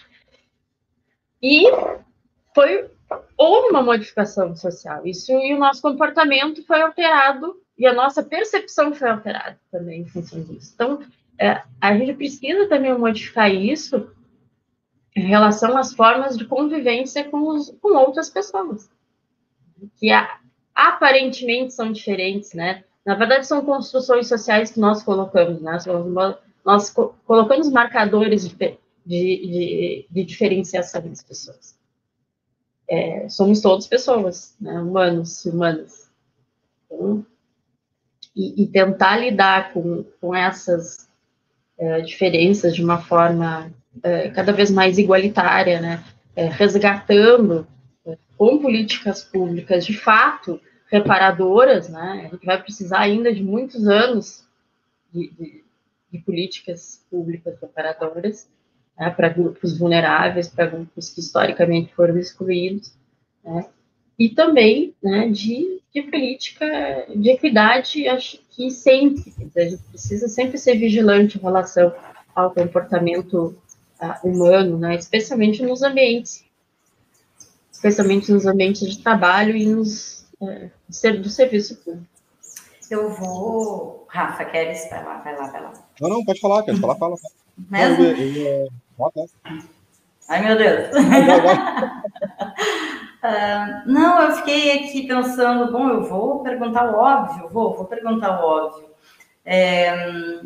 [1.43, 1.65] E
[2.55, 2.91] foi
[3.37, 5.07] houve uma modificação social.
[5.07, 10.07] Isso e o nosso comportamento foi alterado e a nossa percepção foi alterada também em
[10.07, 10.73] função disso.
[10.75, 11.01] Então,
[11.81, 14.11] a gente precisa também modificar isso
[15.17, 18.91] em relação às formas de convivência com, os, com outras pessoas,
[19.97, 20.11] que
[20.75, 22.85] aparentemente são diferentes, né?
[23.05, 25.79] Na verdade, são construções sociais que nós colocamos, né?
[26.65, 26.91] Nós
[27.27, 31.79] colocamos marcadores de, de, de, de diferenciação das pessoas.
[32.89, 34.81] É, somos todos pessoas, né?
[34.81, 36.11] humanos, humanas.
[36.87, 37.25] Então,
[38.35, 41.04] e, e, tentar lidar com, com essas
[41.79, 43.71] é, diferenças de uma forma
[44.03, 46.05] é, cada vez mais igualitária, né?
[46.37, 47.67] É, resgatando
[48.07, 50.61] é, com políticas públicas de fato
[50.91, 52.27] reparadoras, né?
[52.27, 54.45] A gente vai precisar ainda de muitos anos
[55.13, 55.65] de, de,
[56.13, 58.49] de políticas públicas reparadoras
[58.99, 59.11] né?
[59.11, 62.93] para grupos vulneráveis, para grupos que historicamente foram excluídos,
[63.45, 63.67] né?
[64.19, 70.59] E também né, de, de, política de equidade, acho que sempre, a gente precisa sempre
[70.59, 71.93] ser vigilante em relação
[72.35, 73.57] ao comportamento
[74.23, 74.95] humano, né?
[74.97, 76.45] especialmente nos ambientes,
[77.73, 80.71] especialmente nos ambientes de trabalho e nos é,
[81.13, 82.07] do serviço público.
[82.91, 84.07] Eu vou.
[84.09, 84.89] Rafa, queres?
[84.91, 85.73] Vai lá, vai lá, vai lá.
[86.01, 87.17] Não, não, pode falar, quer falar, fala.
[87.71, 88.05] Mesmo?
[90.29, 90.91] Ai, meu Deus.
[93.25, 98.41] uh, não, eu fiquei aqui pensando, bom, eu vou perguntar o óbvio, vou, vou perguntar
[98.41, 98.91] o óbvio.
[99.45, 100.41] É,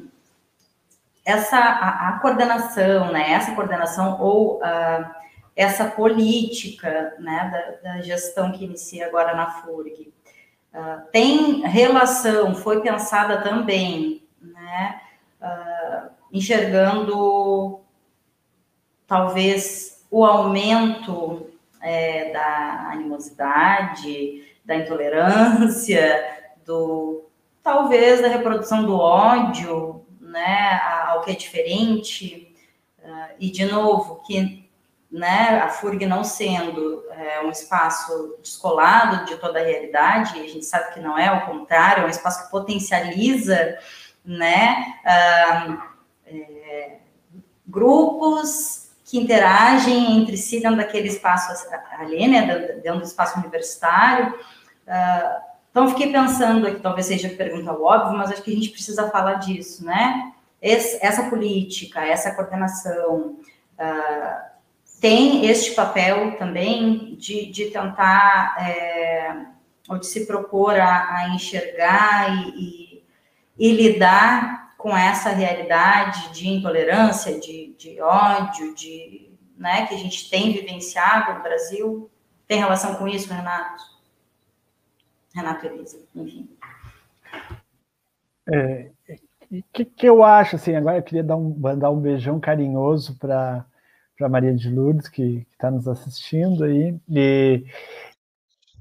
[1.28, 5.18] essa a, a, coordenação, né, essa coordenação ou uh,
[5.54, 10.10] essa política né, da, da, gestão que inicia agora na FURG,
[10.72, 15.02] uh, tem relação, foi pensada também, né,
[15.42, 17.80] uh, enxergando
[19.06, 21.47] talvez o aumento
[21.80, 27.24] é, da animosidade, da intolerância, do
[27.62, 32.54] talvez da reprodução do ódio, né, ao que é diferente,
[33.00, 34.68] uh, e de novo, que
[35.10, 40.64] né, a FURG não sendo é, um espaço descolado de toda a realidade, a gente
[40.64, 43.78] sabe que não é, ao contrário, é um espaço que potencializa,
[44.24, 45.82] né, uh,
[46.26, 46.98] é,
[47.66, 51.66] grupos que interagem entre si dentro daquele espaço
[51.98, 52.46] ali, né,
[52.82, 54.34] dentro do espaço universitário.
[54.86, 59.08] Uh, então, fiquei pensando aqui, talvez seja pergunta óbvia, mas acho que a gente precisa
[59.10, 60.32] falar disso, né?
[60.60, 63.36] Essa política, essa coordenação,
[63.78, 64.48] uh,
[65.00, 69.36] tem este papel também de, de tentar, é,
[69.88, 73.02] ou de se propor a, a enxergar e,
[73.58, 79.98] e, e, lidar com essa realidade de intolerância, de, de ódio, de, né, que a
[79.98, 82.08] gente tem vivenciado no Brasil.
[82.46, 83.82] Tem relação com isso, Renato?
[85.34, 86.48] Renato Elisa, enfim.
[88.50, 88.90] É,
[89.50, 93.18] o que, que, eu acho, assim, agora eu queria dar um, mandar um beijão carinhoso
[93.18, 93.66] para
[94.30, 96.96] Maria de Lourdes, que está nos assistindo aí.
[97.10, 97.64] E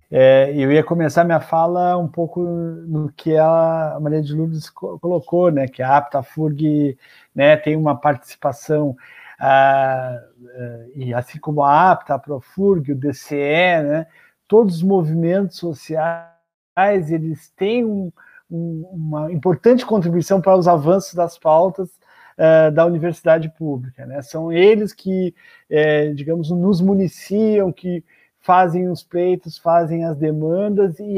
[0.09, 5.51] é, eu ia começar minha fala um pouco no que a Maria de Lourdes colocou,
[5.51, 6.97] né, que a APTA-FURG
[7.35, 8.95] né, tem uma participação,
[9.39, 10.17] ah,
[10.95, 14.07] e assim como a APTA, a ProFurg, o DCE, né,
[14.47, 16.31] todos os movimentos sociais,
[17.11, 18.11] eles têm um,
[18.49, 21.89] um, uma importante contribuição para os avanços das pautas
[22.37, 24.05] uh, da universidade pública.
[24.05, 24.21] Né?
[24.21, 25.35] São eles que,
[25.69, 28.03] é, digamos, nos municiam, que
[28.47, 31.17] fazem os pleitos, fazem as demandas e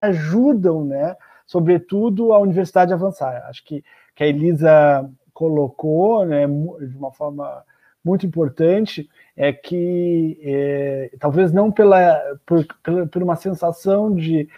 [0.00, 3.44] ajudam, né, sobretudo, a universidade a avançar.
[3.48, 3.82] Acho que,
[4.14, 7.64] que a Elisa colocou né, de uma forma
[8.04, 12.64] muito importante é que é, talvez não pela por,
[13.10, 14.48] por, uma sensação de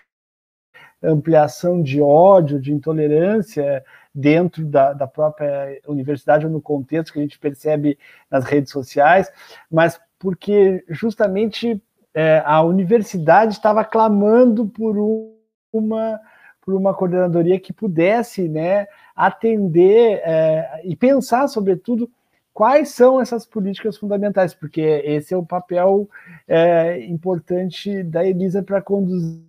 [1.03, 3.83] ampliação de ódio, de intolerância,
[4.14, 7.98] dentro da, da própria universidade ou no contexto que a gente percebe
[8.31, 9.33] nas redes sociais,
[9.70, 11.81] mas porque justamente
[12.14, 14.96] é, a universidade estava clamando por
[15.72, 16.20] uma
[16.68, 22.11] por uma coordenadoria que pudesse né, atender é, e pensar, sobretudo,
[22.52, 26.07] quais são essas políticas fundamentais, porque esse é o papel
[26.46, 29.40] é, importante da Elisa para conduzir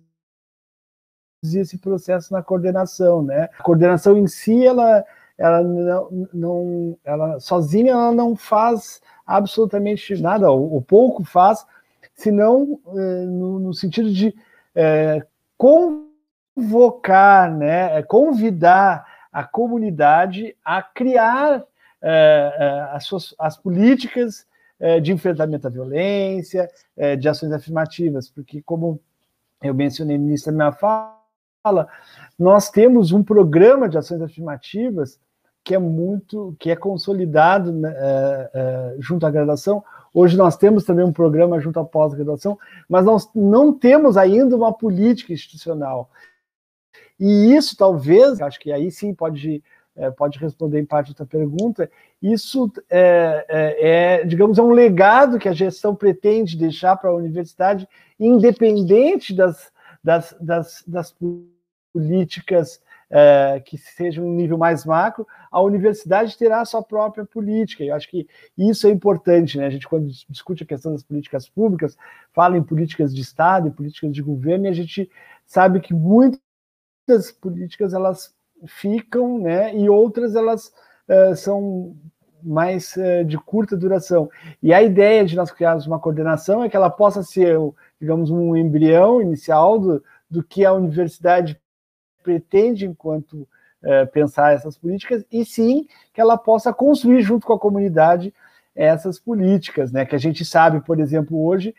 [1.42, 3.50] esse processo na coordenação, né?
[3.58, 5.04] A coordenação em si, ela,
[5.36, 11.64] ela não, não ela sozinha ela não faz absolutamente nada, ou pouco faz,
[12.14, 14.34] senão é, no, no, sentido de
[14.74, 15.24] é,
[15.56, 21.64] convocar, né, é, convidar a comunidade a criar
[22.02, 24.48] é, as, suas, as políticas
[25.02, 26.66] de enfrentamento à violência,
[27.18, 28.98] de ações afirmativas, porque como
[29.62, 31.86] eu mencionei no início da minha fala,
[32.38, 35.20] nós temos um programa de ações afirmativas
[35.64, 39.84] que é muito, que é consolidado né, é, é, junto à graduação.
[40.12, 44.72] Hoje nós temos também um programa junto à pós-graduação, mas nós não temos ainda uma
[44.72, 46.10] política institucional.
[47.18, 49.62] E isso talvez, acho que aí sim pode,
[49.94, 53.88] é, pode responder em parte da pergunta, isso é, é,
[54.22, 57.86] é, digamos, é um legado que a gestão pretende deixar para a universidade,
[58.18, 59.70] independente das,
[60.02, 61.14] das, das, das
[61.92, 67.82] políticas é, que sejam um nível mais macro, a universidade terá a sua própria política.
[67.82, 69.66] Eu acho que isso é importante, né?
[69.66, 71.96] A gente, quando discute a questão das políticas públicas,
[72.32, 75.10] fala em políticas de Estado e políticas de governo, e a gente
[75.44, 76.40] sabe que muitas
[77.40, 78.32] políticas elas
[78.66, 79.74] ficam, né?
[79.76, 80.72] E outras elas
[81.08, 81.96] é, são
[82.42, 84.30] mais é, de curta duração.
[84.62, 87.58] E a ideia de nós criarmos uma coordenação é que ela possa ser,
[88.00, 91.60] digamos, um embrião inicial do, do que a universidade
[92.22, 93.46] pretende enquanto
[93.82, 98.32] é, pensar essas políticas, e sim que ela possa construir junto com a comunidade
[98.74, 100.04] essas políticas, né?
[100.04, 101.74] Que a gente sabe, por exemplo, hoje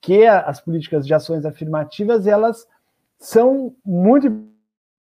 [0.00, 2.66] que as políticas de ações afirmativas elas
[3.18, 4.26] são muito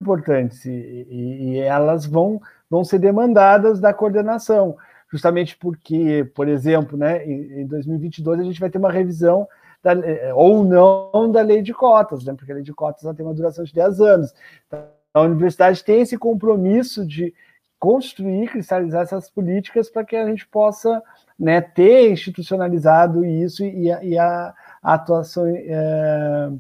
[0.00, 4.77] importantes e, e, e elas vão, vão ser demandadas da coordenação,
[5.10, 9.48] justamente porque, por exemplo, né, em, em 2022 a gente vai ter uma revisão
[9.83, 12.35] da, eh, ou não da lei de cotas, né?
[12.35, 14.35] porque a lei de cotas tem uma duração de 10 anos.
[14.66, 17.35] Então, a universidade tem esse compromisso de
[17.78, 21.02] construir, cristalizar essas políticas para que a gente possa
[21.38, 26.50] né, ter institucionalizado isso e a, a, atuação é,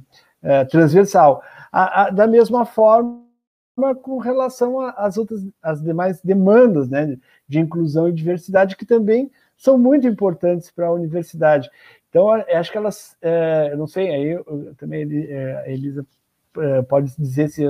[0.42, 1.42] é, transversal.
[1.70, 3.20] A, a, da mesma forma,
[4.02, 9.76] com relação às outras, as demais demandas né, de inclusão e diversidade, que também são
[9.76, 11.70] muito importantes para a universidade.
[12.10, 16.04] Então, acho que elas, é, não sei, aí eu, também é, a Elisa
[16.58, 17.62] é, pode dizer se,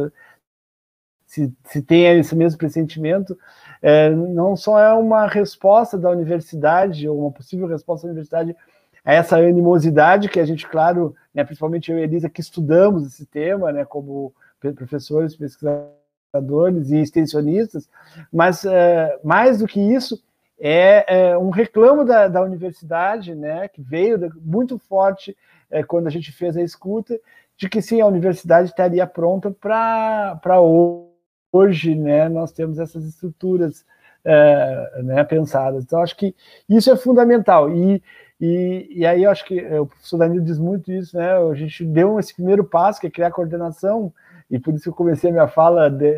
[1.27, 3.39] se, se tem esse mesmo pressentimento,
[3.83, 8.57] é, não só é uma resposta da universidade, ou uma possível resposta da universidade
[9.05, 13.27] a essa animosidade que a gente, claro, né, principalmente eu e Elisa, que estudamos esse
[13.27, 14.33] tema, né, como
[14.75, 17.89] professores, pesquisadores e extensionistas,
[18.33, 20.23] mas é, mais do que isso,
[20.61, 25.35] é, é um reclamo da, da, universidade, né, que veio muito forte
[25.71, 27.19] é, quando a gente fez a escuta,
[27.57, 33.85] de que sim, a universidade estaria pronta para hoje, né, nós temos essas estruturas
[34.23, 35.85] é, né, pensadas.
[35.85, 36.35] Então, acho que
[36.69, 37.71] isso é fundamental.
[37.75, 38.03] E,
[38.39, 41.85] e, e aí, acho que é, o professor Danilo diz muito isso, né, a gente
[41.87, 44.13] deu esse primeiro passo, que é criar a coordenação,
[44.51, 46.15] e por isso eu comecei a minha fala de,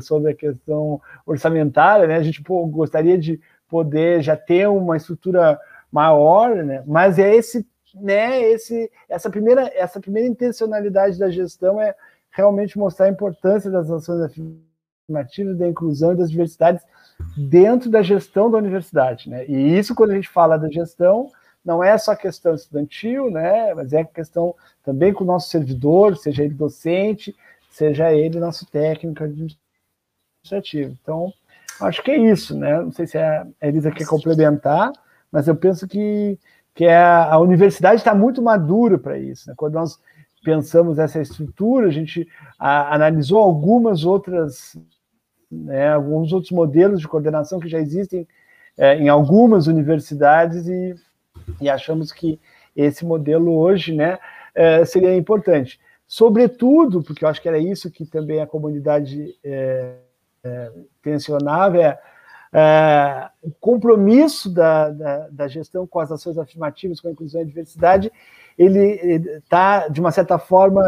[0.00, 3.40] sobre a questão orçamentária, né, a gente pô, gostaria de
[3.74, 5.58] poder já ter uma estrutura
[5.90, 6.84] maior, né?
[6.86, 8.40] Mas é esse, né?
[8.40, 11.92] Esse, essa primeira, essa primeira intencionalidade da gestão é
[12.30, 16.84] realmente mostrar a importância das ações afirmativas, da inclusão e das diversidades
[17.36, 19.44] dentro da gestão da universidade, né?
[19.48, 21.28] E isso quando a gente fala da gestão
[21.64, 23.74] não é só questão estudantil, né?
[23.74, 24.54] Mas é questão
[24.84, 27.34] também com o nosso servidor, seja ele docente,
[27.68, 30.96] seja ele nosso técnico administrativo.
[31.02, 31.32] Então
[31.80, 32.80] Acho que é isso, né?
[32.82, 34.92] Não sei se a Elisa quer complementar,
[35.30, 36.38] mas eu penso que,
[36.74, 39.48] que é a, a universidade está muito madura para isso.
[39.48, 39.54] Né?
[39.56, 39.98] Quando nós
[40.44, 44.76] pensamos essa estrutura, a gente a, analisou algumas outras,
[45.50, 48.28] né, alguns outros modelos de coordenação que já existem
[48.76, 50.94] é, em algumas universidades e,
[51.60, 52.38] e, achamos que
[52.76, 54.18] esse modelo hoje né,
[54.54, 55.80] é, seria importante.
[56.06, 59.94] Sobretudo, porque eu acho que era isso que também a comunidade é,
[60.44, 60.70] é,
[61.02, 61.98] tensionava é,
[62.52, 67.44] é, o compromisso da, da, da, gestão com as ações afirmativas, com a inclusão e
[67.44, 68.12] a diversidade,
[68.56, 70.82] ele está, de uma certa forma,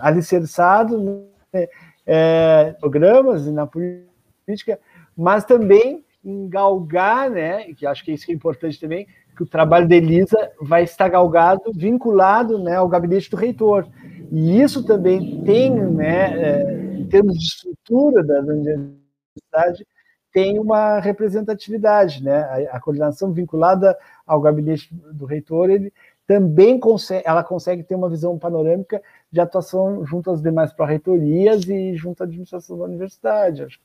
[0.00, 1.68] alicerçado né,
[2.06, 4.78] é, programas e na política,
[5.16, 9.88] mas também em galgar, né, que acho que isso é importante também, que o trabalho
[9.88, 13.86] da Elisa vai estar galgado, vinculado né, ao gabinete do reitor.
[14.30, 19.86] E isso também tem, né, é, termos de estrutura da, universidade,
[20.32, 22.24] tem uma representatividade.
[22.24, 22.38] Né?
[22.40, 23.96] A, a, coordenação vinculada
[24.26, 25.92] ao gabinete do reitor, ele
[26.26, 31.94] também consegue, ela consegue ter uma visão panorâmica de atuação junto às demais pró-reitorias e
[31.94, 33.64] junto à administração da universidade.
[33.64, 33.78] Acho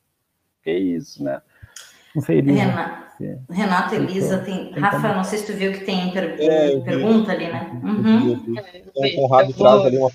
[0.63, 1.41] que é isso, né?
[2.15, 2.63] Não sei, Elisa.
[2.63, 4.71] Renata, Renata Elisa, tem.
[4.71, 6.37] Rafa, não sei se tu viu que tem per...
[6.39, 7.79] é, pergunta ali, né?
[7.83, 8.33] Uhum.
[8.95, 10.09] O Conrado traz ali uma,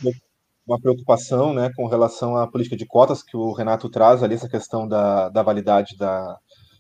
[0.72, 4.48] uma preocupação né, com relação à política de cotas que o Renato traz ali, essa
[4.48, 6.36] questão da, da validade da,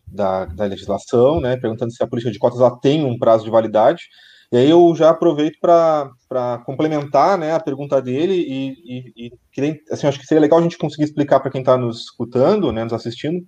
[0.06, 3.50] da, da legislação, né, perguntando se a política de cotas ela tem um prazo de
[3.50, 4.02] validade.
[4.50, 10.06] E aí eu já aproveito para complementar né, a pergunta dele e, e, e assim,
[10.06, 12.92] acho que seria legal a gente conseguir explicar para quem está nos escutando, né, nos
[12.92, 13.42] assistindo,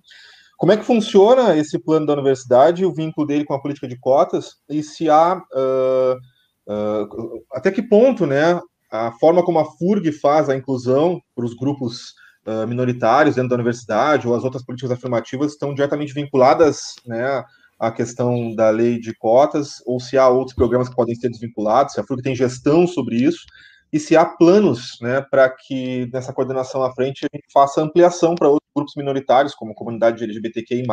[0.57, 3.99] como é que funciona esse plano da universidade, o vínculo dele com a política de
[3.99, 8.59] cotas, e se há uh, uh, até que ponto, né,
[9.07, 12.13] a forma como a FURG faz a inclusão para os grupos
[12.45, 17.43] uh, minoritários dentro da universidade ou as outras políticas afirmativas estão diretamente vinculadas, né,
[17.79, 21.93] à questão da lei de cotas, ou se há outros programas que podem ser desvinculados,
[21.93, 23.45] se a FURG tem gestão sobre isso,
[23.91, 28.35] e se há planos né, para que nessa coordenação à frente a gente faça ampliação
[28.35, 30.83] para outros grupos minoritários, como comunidade LGBTQI,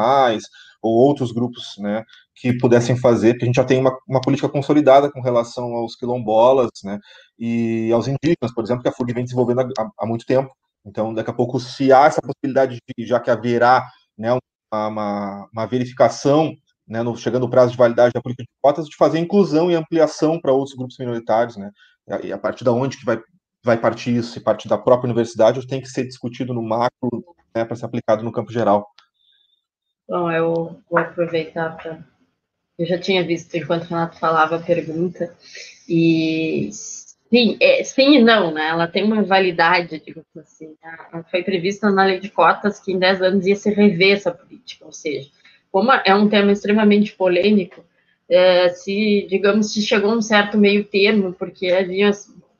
[0.80, 2.05] ou outros grupos né,
[2.35, 5.95] que pudessem fazer, porque a gente já tem uma, uma política consolidada com relação aos
[5.95, 6.99] quilombolas né,
[7.39, 10.51] e aos indígenas, por exemplo, que a FURG vem desenvolvendo há, há muito tempo.
[10.85, 13.87] Então, daqui a pouco, se há essa possibilidade de, já que haverá
[14.18, 14.37] né,
[14.72, 16.55] uma, uma, verificação
[16.87, 19.74] né, no, chegando o prazo de validade da política de cotas, de fazer inclusão e
[19.74, 21.70] ampliação para outros grupos minoritários, né?
[22.22, 23.20] E a partir da onde que vai,
[23.64, 27.24] vai partir isso, se partir da própria universidade, tem que ser discutido no macro
[27.55, 28.89] né, para ser aplicado no campo geral?
[30.09, 32.11] Bom, eu vou aproveitar para.
[32.79, 35.35] Eu já tinha visto enquanto o Renato falava a pergunta,
[35.89, 38.68] e sim, é, sim e não, né?
[38.68, 40.75] Ela tem uma validade, digamos assim.
[40.83, 41.25] Né?
[41.31, 44.85] Foi prevista na lei de cotas que em 10 anos ia se rever essa política,
[44.87, 45.29] ou seja,
[45.70, 47.85] como é um tema extremamente polêmico,
[48.29, 52.11] é, se, digamos, se chegou a um certo meio termo, porque havia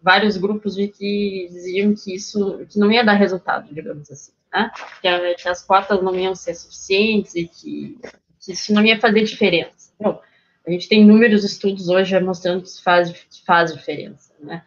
[0.03, 4.71] vários grupos de que diziam que isso que não ia dar resultado, digamos assim, né?
[5.01, 7.99] que, que as cotas não iam ser suficientes e que,
[8.45, 9.91] que, isso não ia fazer diferença.
[10.03, 10.20] Então,
[10.66, 13.12] a gente tem inúmeros estudos hoje mostrando que isso faz,
[13.46, 14.64] faz diferença, né?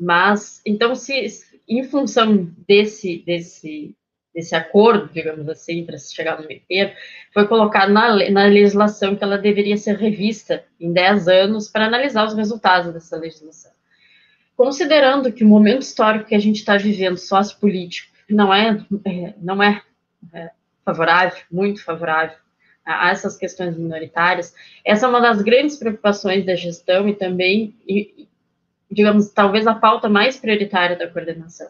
[0.00, 1.26] Mas, então, se,
[1.68, 3.94] em função desse, desse,
[4.34, 6.62] desse acordo, digamos assim, para se chegar no meio
[7.32, 12.26] foi colocado na, na legislação que ela deveria ser revista em 10 anos para analisar
[12.26, 13.70] os resultados dessa legislação.
[14.56, 19.62] Considerando que o momento histórico que a gente está vivendo, sociopolítico, não é, é não
[19.62, 19.82] é,
[20.32, 20.50] é
[20.84, 22.41] favorável, muito favorável
[22.84, 24.54] a, essas questões minoritárias.
[24.84, 28.28] Essa é uma das grandes preocupações da gestão e também, e,
[28.90, 31.68] digamos, talvez a pauta mais prioritária da coordenação.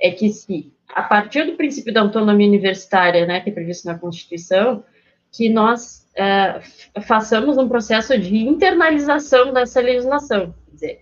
[0.00, 3.98] É que se, a partir do princípio da autonomia universitária, né, que é previsto na
[3.98, 4.84] Constituição,
[5.32, 6.60] que nós é,
[7.02, 10.54] façamos um processo de internalização dessa legislação.
[10.66, 11.00] Quer dizer,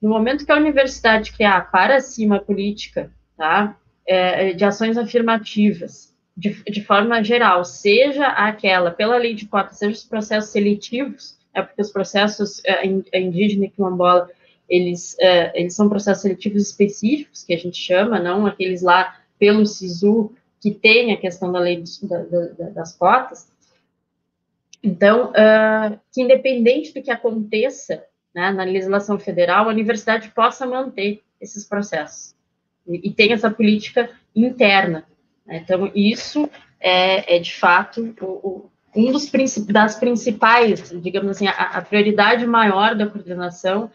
[0.00, 6.11] no momento que a universidade criar para si uma política tá, é, de ações afirmativas,
[6.36, 11.62] de, de forma geral, seja aquela pela lei de cotas, seja os processos seletivos, é
[11.62, 12.86] porque os processos é,
[13.18, 14.30] indígena e quilombola,
[14.68, 19.66] eles, é, eles são processos seletivos específicos, que a gente chama, não aqueles lá pelo
[19.66, 23.50] SISU, que tem a questão da lei da, da, das cotas.
[24.82, 28.04] Então, uh, que independente do que aconteça
[28.34, 32.34] né, na legislação federal, a universidade possa manter esses processos
[32.86, 35.06] e, e tem essa política interna?
[35.48, 36.48] Então, isso
[36.80, 39.30] é, é de fato o, o, um dos
[39.66, 43.90] das principais, digamos assim, a, a, prioridade maior da coordenação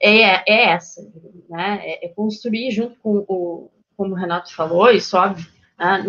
[0.00, 1.02] é, é essa,
[1.48, 1.80] né?
[1.82, 5.46] É, é, construir junto com o, como o Renato falou, isso óbvio,
[5.78, 6.04] né?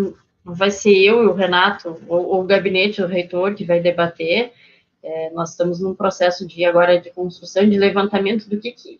[0.45, 3.79] não vai ser eu e o Renato ou, ou o gabinete do reitor que vai
[3.81, 4.53] debater.
[5.03, 8.99] É, nós estamos num processo de agora de construção, de levantamento do que, que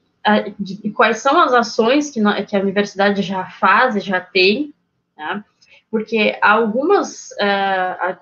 [0.59, 4.73] de, quais são as ações que, que a universidade já faz já tem
[5.17, 5.43] né?
[5.89, 8.17] Porque algumas, uh,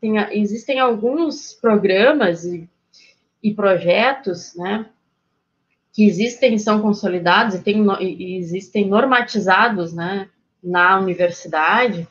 [0.00, 2.68] tem, existem alguns programas e,
[3.42, 4.86] e projetos, né,
[5.92, 10.28] que existem, são consolidados e, tem, e existem normatizados, né,
[10.62, 12.06] na universidade,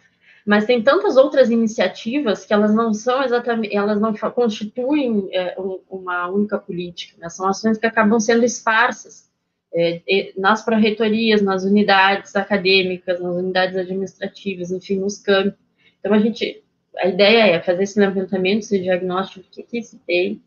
[0.46, 5.56] mas tem tantas outras iniciativas que elas não são exatamente, elas não constituem é,
[5.90, 7.30] uma única política, né?
[7.30, 9.29] são ações que acabam sendo esparsas
[9.74, 15.60] é, nas pró-reitorias, nas unidades acadêmicas, nas unidades administrativas, enfim, nos campos.
[16.00, 16.64] Então, a gente,
[16.98, 20.42] a ideia é fazer esse levantamento, esse diagnóstico do que, que se tem,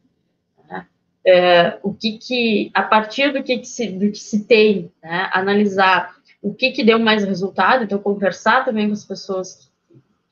[0.69, 0.87] né?
[1.25, 5.31] é, o que que, a partir do que, que, se, do que se tem, né?
[5.33, 9.71] analisar o que que deu mais resultado, então conversar também com as pessoas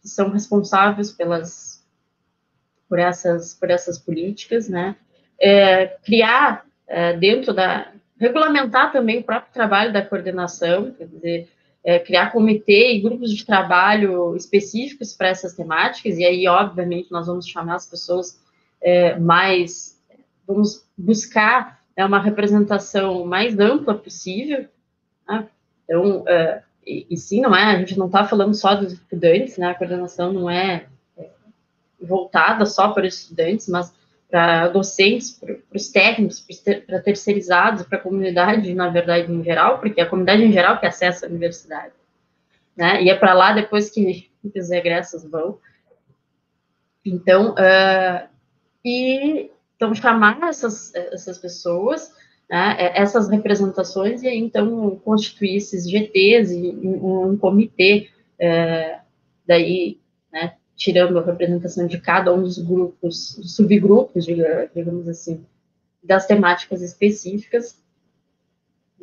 [0.03, 1.87] que são responsáveis pelas,
[2.89, 4.97] por essas, por essas políticas, né,
[5.39, 11.49] é, criar é, dentro da, regulamentar também o próprio trabalho da coordenação, quer dizer,
[11.83, 17.27] é, criar comitê e grupos de trabalho específicos para essas temáticas, e aí, obviamente, nós
[17.27, 18.39] vamos chamar as pessoas
[18.83, 19.99] é, mais,
[20.47, 24.67] vamos buscar é, uma representação mais ampla possível,
[25.27, 25.49] né?
[25.85, 29.57] então, é, e, e, sim, não é, a gente não está falando só dos estudantes,
[29.57, 31.31] né, a coordenação não é, é
[31.99, 33.93] voltada só para os estudantes, mas
[34.31, 36.47] para docentes, para os técnicos,
[36.87, 40.79] para terceirizados, para a comunidade, na verdade, em geral, porque é a comunidade em geral
[40.79, 41.93] que acessa a universidade,
[42.77, 43.03] né?
[43.03, 45.59] E é para lá depois que, os egressos vão.
[47.05, 48.29] Então, uh,
[48.85, 52.13] e então chamar essas, essas pessoas,
[52.49, 59.01] né, é, essas representações, e aí, então constituir esses GTs um, um comitê, uh,
[59.47, 60.00] daí,
[60.81, 65.45] tirando a representação de cada um dos grupos, subgrupos, digamos assim,
[66.03, 67.79] das temáticas específicas,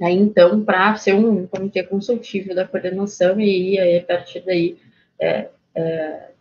[0.02, 4.76] aí então, para ser um comitê consultivo da coordenação, e aí, a partir daí,
[5.20, 6.32] é, é,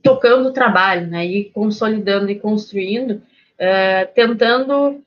[0.00, 3.20] tocando o trabalho, né, e consolidando e construindo,
[3.58, 5.02] é, tentando,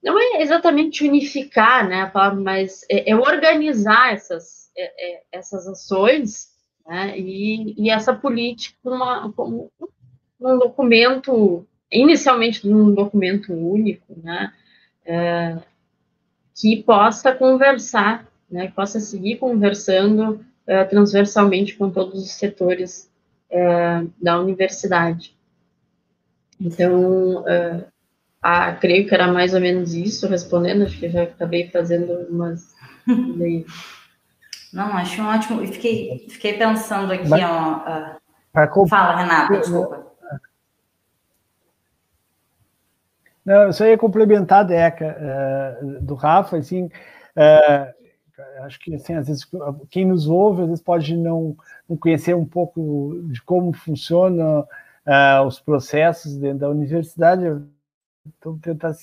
[0.00, 6.53] não é exatamente unificar, né, mas é, é organizar essas, é, é, essas ações,
[6.86, 7.18] né?
[7.18, 9.70] E, e, essa política, uma, como
[10.40, 14.52] um documento, inicialmente num documento único, né?
[15.04, 15.58] É,
[16.54, 18.68] que possa conversar, né?
[18.68, 23.10] Que possa seguir conversando é, transversalmente com todos os setores
[23.50, 25.34] é, da universidade.
[26.60, 27.44] Então,
[28.46, 32.74] ah, creio que era mais ou menos isso, respondendo, acho que já acabei fazendo umas.
[34.74, 35.62] Não, acho um ótimo.
[35.62, 38.18] E fiquei, fiquei pensando aqui, Mas, ó.
[38.52, 40.04] Uh, fala, Renata, desculpa.
[43.44, 45.16] Não, eu só ia complementar a Deca
[45.80, 49.46] uh, do Rafa, assim, uh, acho que assim, às vezes
[49.90, 51.54] quem nos ouve às vezes pode não,
[51.86, 57.44] não conhecer um pouco de como funcionam uh, os processos dentro da universidade,
[58.26, 58.94] então tentar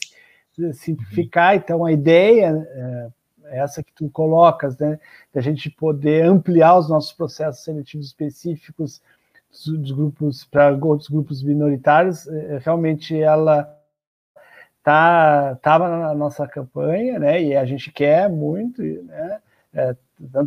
[0.73, 2.67] simplificar, então a ideia
[3.51, 4.99] essa que tu colocas, né,
[5.33, 9.01] da gente poder ampliar os nossos processos seletivos específicos
[9.51, 13.77] dos grupos para outros grupos minoritários, é, é, realmente ela
[14.83, 19.39] tá estava na nossa campanha, né, e a gente quer muito, né,
[19.73, 19.95] é,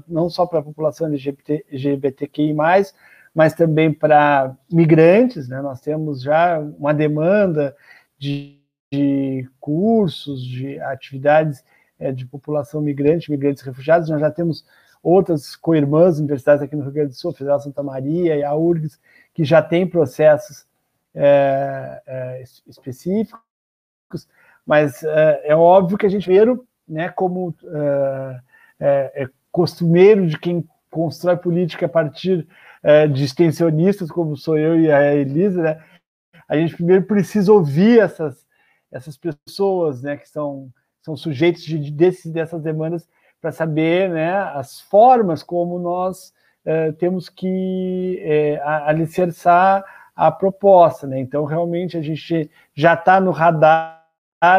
[0.09, 2.55] não só para a população LGBT, LGBTQI+,
[3.34, 5.61] mas também para migrantes, né?
[5.61, 7.76] Nós temos já uma demanda
[8.16, 8.61] de,
[8.92, 11.64] de cursos, de atividades
[11.99, 14.64] é, de população migrante, migrantes refugiados, nós já temos
[15.03, 18.55] outras co-irmãs universidades aqui no Rio Grande do Sul, a Federal Santa Maria e a
[18.55, 18.99] URGS,
[19.34, 20.66] que já têm processos
[21.14, 23.40] é, é, específicos,
[24.66, 26.40] mas é, é, óbvio que a gente vê
[26.88, 28.40] né, como é,
[28.80, 32.47] é, é, costumeiro de quem constrói política a partir
[33.14, 35.82] de extensionistas, como sou eu e a Elisa, né,
[36.47, 38.47] a gente primeiro precisa ouvir essas,
[38.92, 40.70] essas pessoas né, que são,
[41.05, 43.07] são sujeitos de, desses, dessas demandas
[43.38, 46.32] para saber né, as formas como nós
[46.64, 49.84] eh, temos que eh, alicerçar
[50.16, 51.07] a proposta.
[51.07, 51.20] Né?
[51.20, 54.02] Então, realmente, a gente já está no radar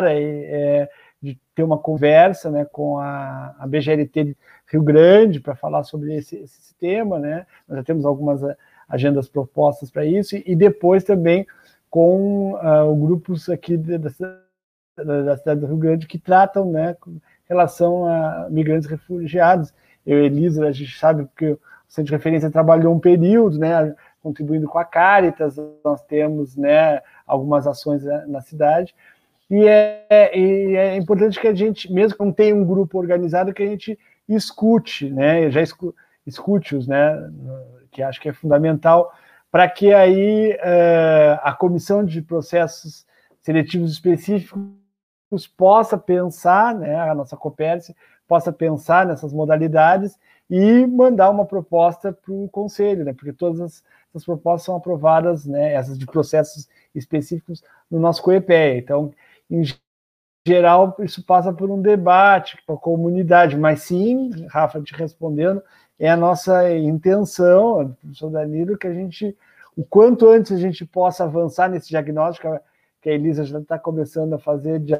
[0.04, 0.88] eh,
[1.20, 4.38] de ter uma conversa né, com a, a BGLT
[4.68, 7.18] Rio Grande para falar sobre esse, esse, tema.
[7.18, 7.48] Né?
[7.68, 8.42] Nós já temos algumas
[8.88, 11.48] agendas propostas para isso, e depois também
[11.90, 14.12] com uh, grupos aqui da, da,
[15.38, 16.96] cidade do Rio Grande que tratam né,
[17.48, 19.74] relação a migrantes refugiados.
[20.06, 24.68] Eu Elisa, a gente sabe que o Centro de Referência trabalhou um período, né, contribuindo
[24.68, 28.96] com a Caritas, nós temos né, algumas ações na cidade,
[29.50, 33.54] e é, e é importante que a gente, mesmo que não tenha um grupo organizado,
[33.54, 35.62] que a gente escute, né, já
[36.26, 37.32] escute-os, né,
[37.92, 39.14] que acho que é fundamental,
[39.52, 43.06] para que aí uh, a comissão de processos
[43.42, 44.64] seletivos específicos
[45.58, 47.96] possa pensar, né, a nossa Copércio
[48.28, 50.18] possa pensar nessas modalidades
[50.50, 55.46] e mandar uma proposta para o conselho, né, porque todas as, as, propostas são aprovadas,
[55.46, 58.78] né, essas de processos específicos no nosso COEPE.
[58.78, 59.12] Então,
[59.50, 59.64] em
[60.48, 65.62] geral, isso passa por um debate com a comunidade, mas sim, Rafa, te respondendo,
[65.98, 69.36] é a nossa intenção, professor Danilo, que a gente,
[69.76, 72.60] o quanto antes a gente possa avançar nesse diagnóstico,
[73.02, 75.00] que a Elisa já está começando a fazer de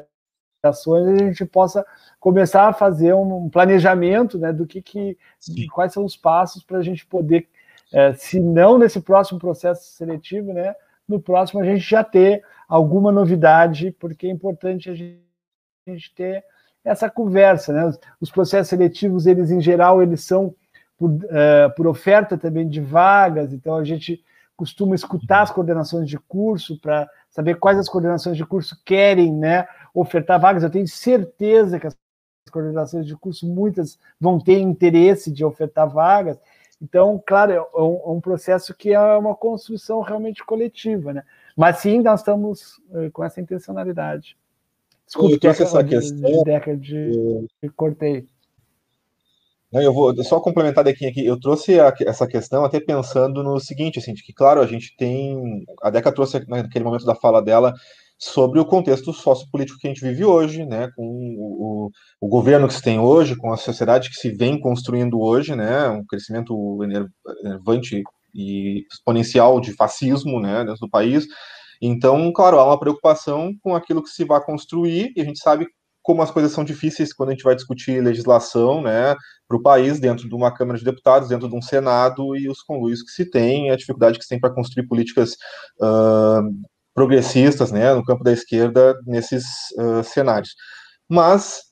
[0.66, 1.84] ações, a gente possa
[2.18, 5.16] começar a fazer um planejamento né, do que, que
[5.48, 7.48] de quais são os passos para a gente poder,
[7.92, 10.74] é, se não nesse próximo processo seletivo, né,
[11.08, 15.22] no próximo a gente já ter alguma novidade, porque é importante a gente,
[15.86, 16.44] a gente ter
[16.84, 17.84] essa conversa, né?
[17.84, 20.54] Os, os, processos seletivos, eles em geral, eles são
[20.96, 24.24] por, uh, por oferta também de vagas, então a gente
[24.56, 29.66] costuma escutar as coordenações de curso para saber quais as coordenações de curso querem né,
[29.94, 30.62] ofertar vagas.
[30.62, 31.96] Eu tenho certeza que as
[32.50, 36.38] coordenações de curso, muitas vão ter interesse de ofertar vagas.
[36.80, 41.22] Então, claro, é um, é um processo que é uma construção realmente coletiva, né?
[41.56, 44.36] Mas sim, nós estamos uh, com essa intencionalidade.
[45.06, 46.44] Desculpe, essa questão.
[46.44, 48.26] De, de, de, cortei.
[49.82, 51.24] Eu vou só complementar daqui aqui.
[51.24, 54.94] Eu trouxe a, essa questão até pensando no seguinte, assim, de que, claro, a gente
[54.96, 55.64] tem.
[55.82, 57.72] A Deca trouxe naquele momento da fala dela
[58.18, 62.74] sobre o contexto sociopolítico que a gente vive hoje, né, com o, o, governo que
[62.74, 66.78] se tem hoje, com a sociedade que se vem construindo hoje, né, um crescimento
[67.42, 68.02] enervante
[68.34, 71.26] e exponencial de fascismo, né, dentro do país.
[71.80, 75.66] Então, claro, há uma preocupação com aquilo que se vai construir, e a gente sabe
[76.06, 79.16] como as coisas são difíceis quando a gente vai discutir legislação, né,
[79.48, 82.62] para o país, dentro de uma Câmara de Deputados, dentro de um Senado, e os
[82.62, 85.32] conluios que se tem, a dificuldade que se tem para construir políticas
[85.80, 86.48] uh,
[86.94, 89.42] progressistas, né, no campo da esquerda, nesses
[89.80, 90.54] uh, cenários.
[91.08, 91.62] Mas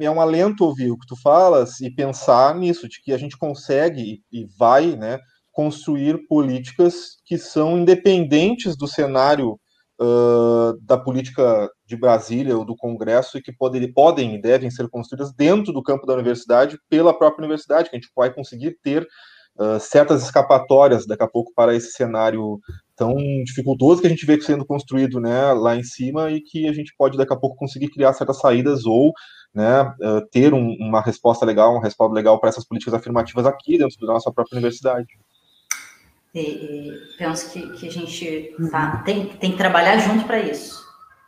[0.00, 3.38] é um alento ouvir o que tu falas e pensar nisso, de que a gente
[3.38, 5.20] consegue e vai, né,
[5.52, 9.52] construir políticas que são independentes do cenário
[10.00, 14.88] uh, da política de Brasília ou do Congresso e que podem, podem e devem ser
[14.88, 19.06] construídas dentro do campo da universidade pela própria universidade, que a gente vai conseguir ter
[19.58, 22.58] uh, certas escapatórias daqui a pouco para esse cenário
[22.96, 26.72] tão dificultoso que a gente vê sendo construído né, lá em cima e que a
[26.72, 29.12] gente pode daqui a pouco conseguir criar certas saídas ou
[29.52, 33.78] né, uh, ter um, uma resposta legal, um respaldo legal para essas políticas afirmativas aqui
[33.78, 35.06] dentro da nossa própria universidade.
[36.34, 40.84] E, e penso que, que a gente tá, tem, tem que trabalhar junto para isso,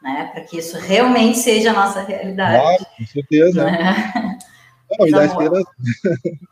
[0.07, 0.31] né?
[0.33, 2.63] Para que isso realmente seja a nossa realidade.
[2.63, 3.65] Claro, com certeza.
[3.65, 4.39] Né?
[4.99, 5.71] Não, e dá esperança.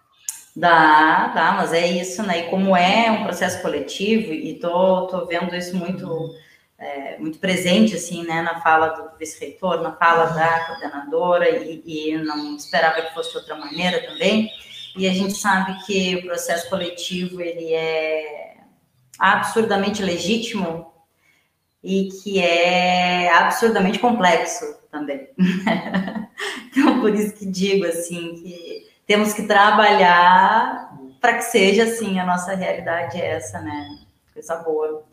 [0.57, 2.47] Dá, dá, mas é isso, né?
[2.47, 6.33] E como é um processo coletivo, e tô, tô vendo isso muito,
[6.79, 12.19] é, muito presente, assim, né, na fala do vice-reitor, na fala da coordenadora, e, e
[12.19, 14.49] não esperava que fosse de outra maneira também,
[14.97, 18.59] e a gente sabe que o processo coletivo ele é
[19.19, 20.94] absurdamente legítimo
[21.85, 25.29] e que é absurdamente complexo também.
[26.73, 32.25] então, por isso que digo assim que temos que trabalhar para que seja assim, a
[32.25, 33.99] nossa realidade é essa, né?
[34.33, 35.05] Coisa boa.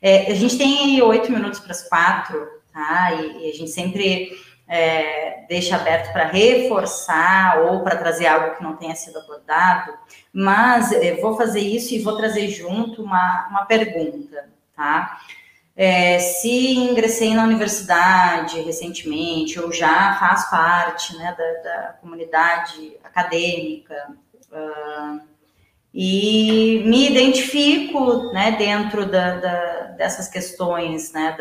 [0.00, 3.12] É, a gente tem oito minutos para as quatro, tá?
[3.12, 4.30] E, e, a gente sempre
[4.68, 9.92] é, deixa aberto para reforçar ou para trazer algo que não tenha sido abordado,
[10.32, 15.20] mas é, vou fazer isso e vou trazer junto uma, uma pergunta, tá?
[15.76, 24.14] É, se ingressei na universidade recentemente, ou já faz parte né, da, da comunidade acadêmica,
[24.52, 25.20] uh,
[25.92, 31.34] e me identifico né, dentro da, da, dessas questões, né,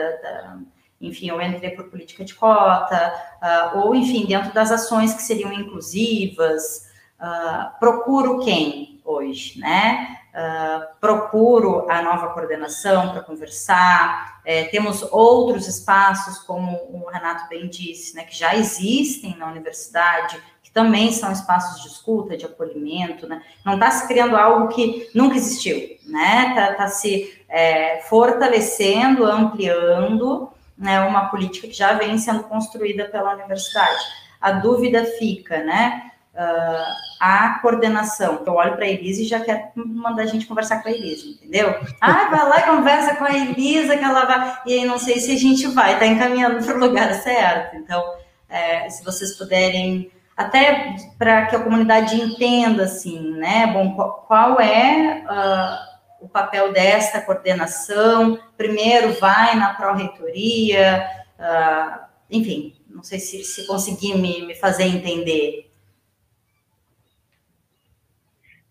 [1.01, 5.51] enfim, eu entrei por política de cota, uh, ou enfim, dentro das ações que seriam
[5.53, 10.18] inclusivas, uh, procuro quem hoje, né?
[10.29, 14.41] Uh, procuro a nova coordenação para conversar.
[14.45, 20.39] É, temos outros espaços, como o Renato bem disse, né, que já existem na universidade,
[20.69, 23.41] que também são espaços de escuta, de acolhimento, né?
[23.65, 26.49] Não está se criando algo que nunca existiu, né?
[26.49, 33.33] Está tá se é, fortalecendo, ampliando né, uma política que já vem sendo construída pela
[33.33, 33.99] universidade.
[34.39, 36.11] A dúvida fica, né?
[36.33, 38.43] Uh, a coordenação.
[38.45, 41.27] Eu olho para a Elisa e já quero mandar a gente conversar com a Elisa,
[41.27, 41.75] entendeu?
[41.99, 44.57] Ah, vai lá e conversa com a Elisa, que ela vai.
[44.65, 47.75] E aí não sei se a gente vai, está encaminhando para o lugar certo.
[47.75, 48.01] Então,
[48.47, 53.91] é, se vocês puderem até para que a comunidade entenda, assim, né, bom,
[54.25, 61.05] qual é uh, o papel desta coordenação, primeiro vai na pró-reitoria,
[61.37, 61.99] uh,
[62.31, 65.68] enfim, não sei se, se conseguir me, me fazer entender.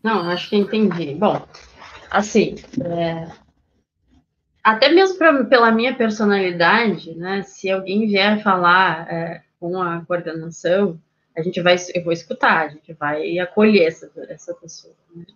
[0.09, 1.15] Não, acho que entendi.
[1.15, 1.47] Bom,
[2.11, 3.29] assim, é,
[4.65, 10.99] até mesmo pra, pela minha personalidade, né, se alguém vier falar é, com a coordenação,
[11.37, 14.95] a gente vai, eu vou escutar, a gente vai acolher essa, essa pessoa.
[15.15, 15.27] Né?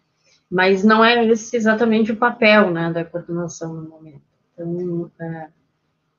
[0.50, 4.22] Mas não é esse exatamente o papel né, da coordenação no momento.
[4.54, 5.48] Então, é,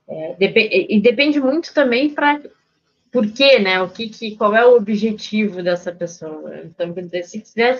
[0.07, 2.39] é, e depende muito também para
[3.11, 3.79] por quê, né?
[3.81, 6.61] O que, que, qual é o objetivo dessa pessoa?
[6.65, 6.93] Então,
[7.23, 7.77] se quiser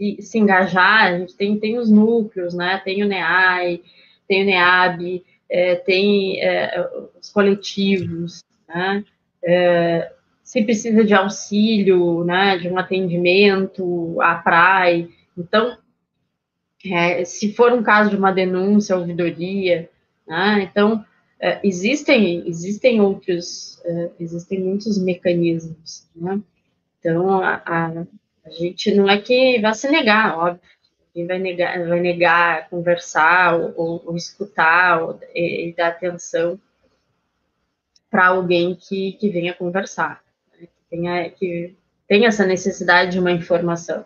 [0.00, 2.80] se, se, engajar, a gente tem, tem os núcleos, né?
[2.82, 3.82] Tem o NEAI,
[4.26, 6.88] tem o NEAB, é, tem é,
[7.20, 9.04] os coletivos, né?
[9.44, 10.10] É,
[10.42, 15.08] se precisa de auxílio, né, de um atendimento à praia.
[15.38, 15.78] Então,
[16.84, 19.88] é, se for um caso de uma denúncia, ouvidoria,
[20.26, 21.04] né, então,
[21.38, 26.40] é, existem, existem outros, é, existem muitos mecanismos, né?
[26.98, 28.06] Então, a, a,
[28.50, 30.60] a, gente não é que vai se negar, óbvio,
[31.14, 36.58] quem vai negar, vai negar conversar ou, ou, escutar ou, e, e, dar atenção
[38.10, 40.22] para alguém que, que venha conversar
[40.90, 41.74] tenha, que
[42.08, 44.04] tem essa necessidade de uma informação.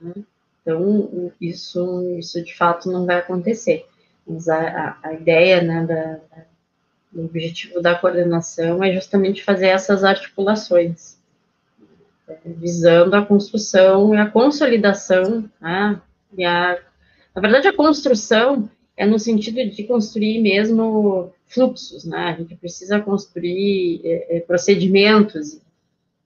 [0.00, 0.12] Né?
[0.60, 3.86] Então, isso, isso de fato não vai acontecer.
[4.26, 6.44] Mas a, a, ideia né, da, da,
[7.12, 11.19] do objetivo da coordenação é justamente fazer essas articulações, né,
[12.44, 16.00] visando a construção e a consolidação, né,
[16.36, 16.78] e a,
[17.34, 22.18] na verdade, a construção é no sentido de construir mesmo fluxos, né?
[22.18, 25.60] A gente precisa construir é, é procedimentos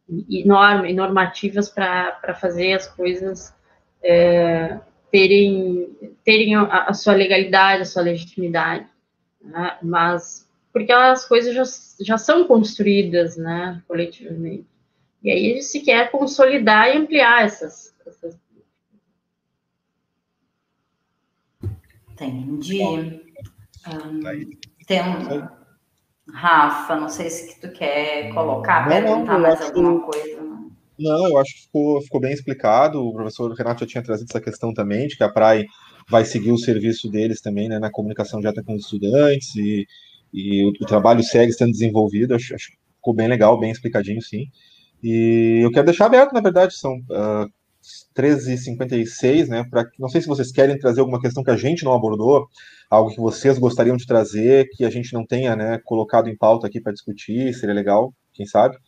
[0.08, 3.54] e, norma, e normativas para fazer as coisas
[4.02, 4.78] é,
[5.10, 8.86] terem, terem a, a, sua legalidade, a sua legitimidade.
[9.40, 9.78] Né?
[9.82, 11.62] Mas porque as coisas já,
[12.04, 14.66] já são construídas né, coletivamente.
[15.24, 18.38] E aí se quer consolidar e ampliar essas, essas
[22.12, 22.82] Entendi.
[22.82, 24.20] Um,
[24.86, 25.48] tem um,
[26.30, 30.42] Rafa, não sei se tu quer colocar, não, perguntar não, mais alguma coisa.
[30.42, 30.70] Não.
[30.98, 33.02] não, eu acho que ficou, ficou bem explicado.
[33.02, 35.66] O professor Renato já tinha trazido essa questão também, de que a PRAE
[36.08, 39.86] vai seguir o serviço deles também né, na comunicação direta com os estudantes e,
[40.32, 42.34] e o, o, trabalho segue sendo desenvolvido.
[42.34, 44.46] Acho, acho que ficou bem legal, bem explicadinho, sim.
[45.06, 47.52] E eu quero deixar aberto, na verdade, são uh,
[48.16, 49.62] 13h56, né?
[49.70, 52.48] Pra, não sei se vocês querem trazer alguma questão que a gente não abordou,
[52.88, 56.66] algo que vocês gostariam de trazer, que a gente não tenha né, colocado em pauta
[56.66, 58.78] aqui para discutir, seria legal, quem sabe?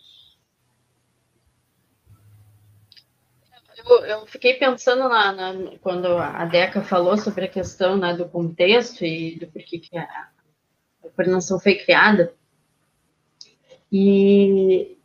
[3.86, 8.26] Eu, eu fiquei pensando na, na, quando a Deca falou sobre a questão né, do
[8.26, 10.02] contexto e do porquê que a,
[11.04, 12.32] a coordenação foi criada.
[13.92, 14.95] E,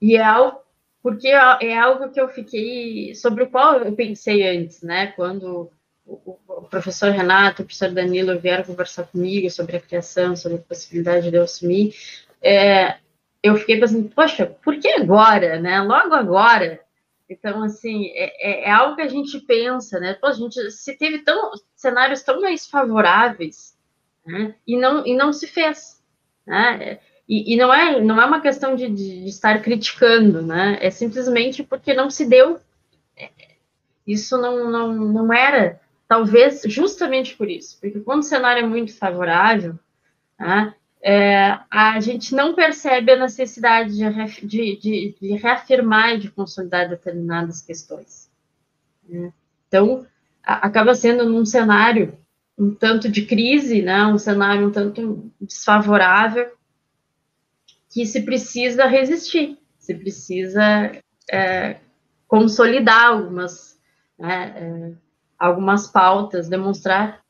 [0.00, 0.60] e é algo
[1.02, 5.08] porque é algo que eu fiquei sobre o qual eu pensei antes, né?
[5.08, 5.70] Quando
[6.04, 10.62] o, o professor Renato, o professor Danilo vieram conversar comigo sobre a criação, sobre a
[10.62, 11.94] possibilidade de eu assumir,
[12.42, 12.98] é,
[13.42, 15.80] eu fiquei pensando, poxa, por que agora, né?
[15.80, 16.80] Logo agora,
[17.28, 20.14] Então, assim, é, é, é, algo que a gente pensa, né?
[20.14, 23.78] Pô, a gente se teve tão, cenários tão mais favoráveis,
[24.26, 24.54] né?
[24.66, 26.02] E não, e não se fez,
[26.46, 26.98] né?
[27.30, 30.78] E, e não, é, não é uma questão de, de, de, estar criticando, né?
[30.80, 32.58] É simplesmente porque não se deu.
[34.04, 38.92] Isso não, não, não era, talvez justamente por isso, porque quando o cenário é muito
[38.98, 39.78] favorável,
[40.36, 40.74] né?
[41.00, 46.88] é, a gente não percebe a necessidade de, de, de, de reafirmar e de consolidar
[46.88, 48.28] determinadas questões.
[49.08, 49.32] Né?
[49.68, 50.04] Então,
[50.42, 52.18] a, acaba sendo num cenário
[52.58, 56.58] um tanto de crise, né, um cenário um tanto desfavorável,
[57.90, 60.92] que se precisa resistir, se precisa
[61.30, 61.76] é,
[62.26, 63.78] consolidar algumas,
[64.16, 64.92] né, é,
[65.38, 67.24] algumas pautas, demonstrar,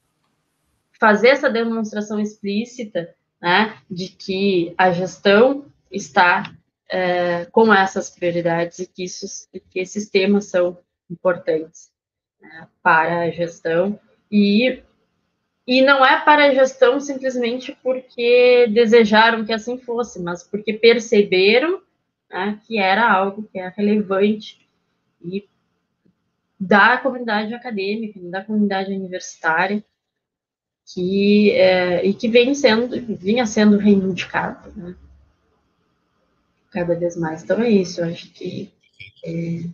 [1.00, 6.54] fazer essa demonstração explícita né, de que a gestão está
[6.90, 9.26] é, com essas prioridades e que, isso,
[9.70, 10.78] que esses temas são
[11.10, 11.90] importantes
[12.40, 13.98] né, para a gestão
[14.30, 14.82] e
[15.70, 21.80] e não é para a gestão simplesmente porque desejaram que assim fosse, mas porque perceberam
[22.28, 24.68] né, que era algo que é relevante
[25.22, 25.48] e
[26.58, 29.84] da comunidade acadêmica, da comunidade universitária,
[30.92, 34.96] que é, e que vem sendo, vinha sendo reivindicado, né?
[36.72, 37.44] cada vez mais.
[37.44, 38.72] Então é isso, eu acho que
[39.24, 39.68] é,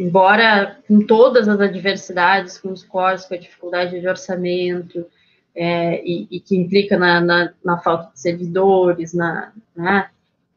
[0.00, 5.06] embora com todas as adversidades, com os cortes, com a dificuldade de orçamento,
[5.54, 10.08] é, e, e, que implica na, na, na, falta de servidores, na, né?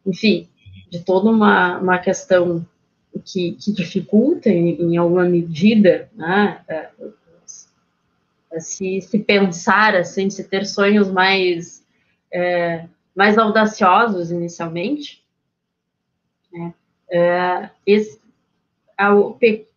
[0.06, 0.48] enfim,
[0.89, 2.66] de toda uma, uma questão
[3.26, 6.62] que, que dificulta, em, em alguma medida, né?
[6.68, 6.89] É,
[8.60, 11.84] se, se pensar assim, se ter sonhos mais
[12.32, 12.86] é,
[13.16, 15.24] mais audaciosos inicialmente,
[16.52, 16.74] né?
[17.10, 18.20] é, esse,
[19.04, 19.68] ao, pe,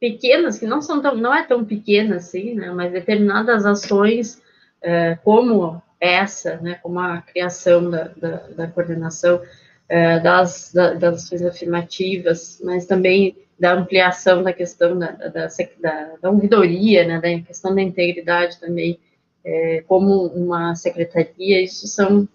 [0.00, 2.70] pequenas que não são tão não é tão pequena assim, né?
[2.70, 4.42] Mas determinadas ações
[4.82, 6.74] é, como essa, né?
[6.82, 9.40] Como a criação da, da, da coordenação
[9.88, 15.46] é, das, da, das ações afirmativas, mas também da ampliação da questão da, da,
[15.80, 18.98] da, da ouvidoria, né, da questão da integridade também,
[19.44, 22.28] é, como uma secretaria, isso são,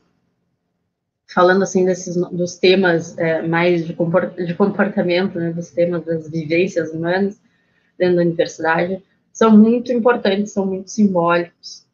[1.28, 6.30] falando assim desses, dos temas é, mais de, comport, de comportamento, né, dos temas das
[6.30, 7.40] vivências humanas
[7.98, 9.04] dentro da universidade,
[9.34, 11.86] são muito importantes, são muito simbólicos,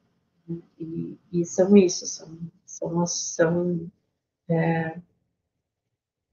[0.48, 3.92] né, e, e, são isso, são, são, são
[4.50, 4.98] é,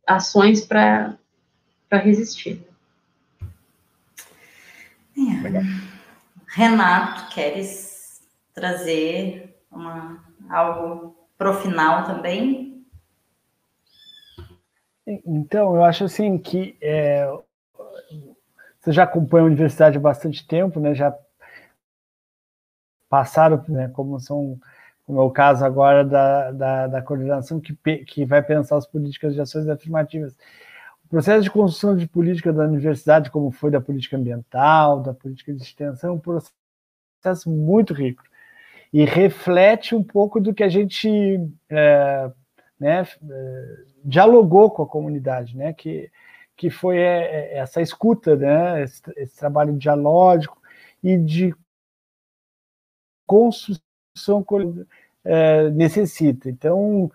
[0.07, 1.19] ações para
[1.91, 2.63] resistir.
[5.17, 5.91] É.
[6.47, 8.21] Renato, queres
[8.53, 12.70] trazer uma, algo para o final também?
[15.07, 17.27] Então, eu acho assim que é,
[18.81, 20.95] você já acompanha a universidade há bastante tempo, né?
[20.95, 21.17] Já
[23.09, 24.59] passaram, né, como são,
[25.05, 27.75] como é o caso agora da, da, da coordenação que,
[28.05, 30.37] que vai pensar as políticas de ações afirmativas.
[31.05, 35.53] O processo de construção de política da universidade, como foi da política ambiental, da política
[35.53, 38.23] de extensão, é um processo muito rico
[38.93, 41.09] e reflete um pouco do que a gente
[41.69, 42.31] é,
[42.79, 46.11] né, é, dialogou com a comunidade, né, que,
[46.57, 50.59] que foi é, é, essa escuta, né, esse, esse trabalho dialógico
[51.03, 51.55] e de
[53.27, 54.45] construção
[55.25, 56.49] é, necessita.
[56.49, 57.11] Então,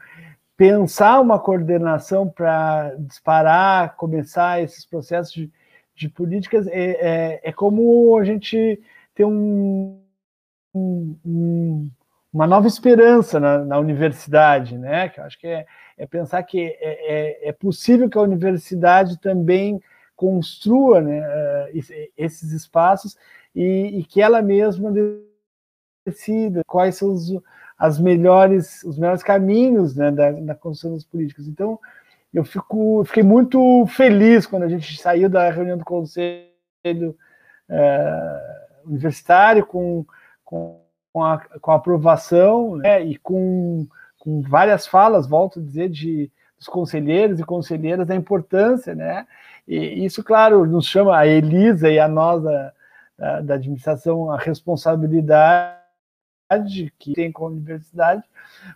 [0.56, 5.52] pensar uma coordenação para disparar, começar esses processos de,
[5.96, 8.82] de políticas é, é, é, como a gente
[9.14, 10.00] ter um,
[10.74, 11.90] um,
[12.32, 15.10] uma nova esperança na, na, universidade, né?
[15.10, 15.66] Que eu acho que é,
[15.98, 19.82] é pensar que é, é, é, possível que a universidade também
[20.16, 21.22] construa né,
[22.18, 23.18] esses espaços
[23.54, 24.93] e, e que ela mesma
[26.06, 27.32] decida quais são os
[27.78, 31.48] as melhores, os melhores caminhos né, da, da construção das políticas.
[31.48, 31.80] Então,
[32.34, 36.48] eu fico, fiquei muito feliz quando a gente saiu da reunião do conselho
[37.70, 40.06] é, universitário com,
[40.43, 40.82] com,
[41.12, 43.88] com, a, com a aprovação né, e com,
[44.26, 49.28] com várias falas, volto a dizer, de, dos conselheiros e conselheiras da importância, né?
[49.68, 52.74] E isso, claro, nos chama a Elisa e a nós da,
[53.18, 55.80] da, da administração a responsabilidade
[56.98, 58.24] que tem com a universidade,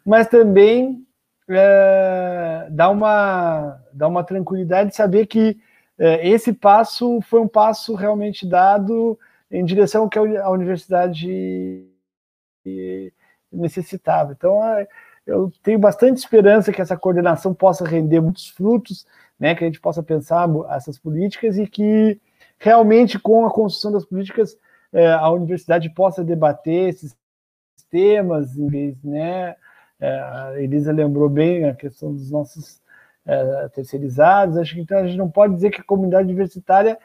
[0.06, 1.04] mas também
[1.50, 5.60] é, dá, uma, dá uma tranquilidade de saber que
[5.98, 9.18] é, esse passo foi um passo realmente dado
[9.52, 11.88] em direção ao que a universidade
[13.52, 14.32] necessitava.
[14.32, 14.88] Então, é,
[15.30, 19.06] eu tenho bastante esperança que essa coordenação possa render muitos frutos
[19.40, 22.20] né, que a gente possa pensar essas políticas e que
[22.58, 24.58] realmente com a construção das políticas
[24.92, 27.16] é, a universidade possa debater esses
[27.90, 29.56] temas, em vez, né?
[30.00, 32.82] É, a Elisa lembrou bem a questão dos nossos
[33.26, 34.58] é, terceirizados.
[34.58, 36.98] Acho que então a gente não pode dizer que a comunidade universitária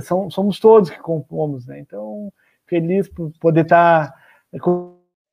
[0.00, 1.80] são, somos todos que compomos, né?
[1.80, 2.32] Então,
[2.66, 4.14] feliz por poder estar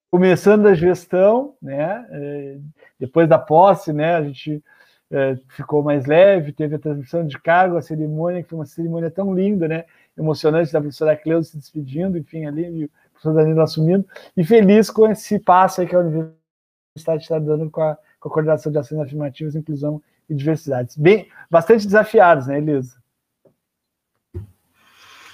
[0.10, 2.06] começando a gestão, né?
[2.10, 2.58] É,
[3.00, 4.16] depois da posse, né?
[4.16, 4.64] A gente
[5.12, 9.12] é, ficou mais leve, teve a transmissão de cargo, a cerimônia, que foi uma cerimônia
[9.12, 9.86] tão linda, né?
[10.18, 14.06] Emocionante da professora Cleusa se despedindo, enfim, ali, e o professor Danilo assumindo,
[14.36, 18.32] e feliz com esse passo aí que a universidade está dando com a, com a
[18.32, 20.96] coordenação de ações afirmativas, inclusão e diversidade.
[20.98, 23.00] Bem, bastante desafiados, né, Elisa?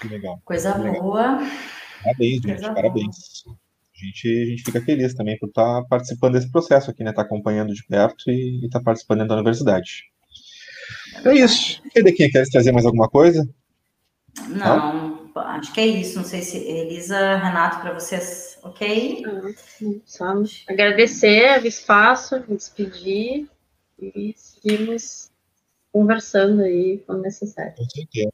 [0.00, 0.40] Que legal.
[0.44, 1.02] Coisa que legal.
[1.02, 1.38] boa.
[2.02, 3.42] Parabéns, gente, Coisa parabéns.
[3.44, 3.65] Boa.
[3.96, 7.10] A gente, a gente fica feliz também por estar tá participando desse processo aqui, né?
[7.10, 10.04] Estar tá acompanhando de perto e estar tá participando da universidade.
[11.24, 11.82] É isso.
[11.90, 13.48] Quem quer trazer mais alguma coisa?
[14.48, 16.18] Não, Não, acho que é isso.
[16.18, 19.24] Não sei se Elisa, Renato, para vocês, ok?
[20.04, 20.26] Só
[20.68, 23.48] agradecer o espaço, me despedir
[23.98, 25.30] e seguimos
[25.90, 27.74] conversando aí quando necessário.
[27.76, 28.30] Com certeza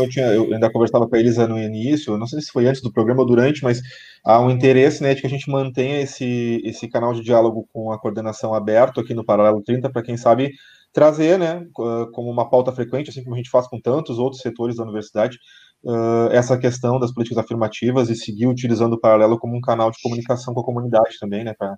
[0.00, 2.82] eu tinha, eu ainda conversava com a Elisa no início, não sei se foi antes
[2.82, 3.80] do programa ou durante, mas
[4.24, 7.92] há um interesse né, de que a gente mantenha esse, esse canal de diálogo com
[7.92, 10.52] a coordenação aberto aqui no Paralelo 30, para quem sabe
[10.92, 14.76] trazer, né, como uma pauta frequente, assim como a gente faz com tantos outros setores
[14.76, 15.38] da universidade,
[15.84, 20.00] uh, essa questão das políticas afirmativas e seguir utilizando o Paralelo como um canal de
[20.00, 21.76] comunicação com a comunidade também, né, para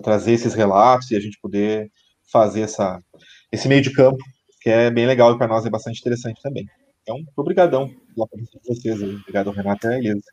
[0.00, 1.90] trazer esses relatos e a gente poder
[2.30, 3.02] fazer essa,
[3.50, 4.22] esse meio de campo,
[4.60, 6.64] que é bem legal e para nós é bastante interessante também.
[7.02, 9.16] Então, obrigadão pela presença de vocês aí.
[9.16, 10.30] Obrigado, Renata e Elisa.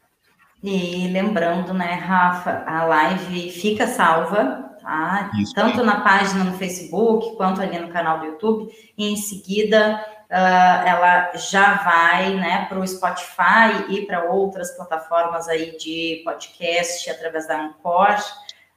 [0.62, 5.32] E lembrando, né, Rafa, a live fica salva, tá?
[5.40, 8.70] Isso, Tanto na página no Facebook, quanto ali no canal do YouTube.
[8.98, 15.48] E em seguida, uh, ela já vai, né, para o Spotify e para outras plataformas
[15.48, 18.18] aí de podcast através da Anchor.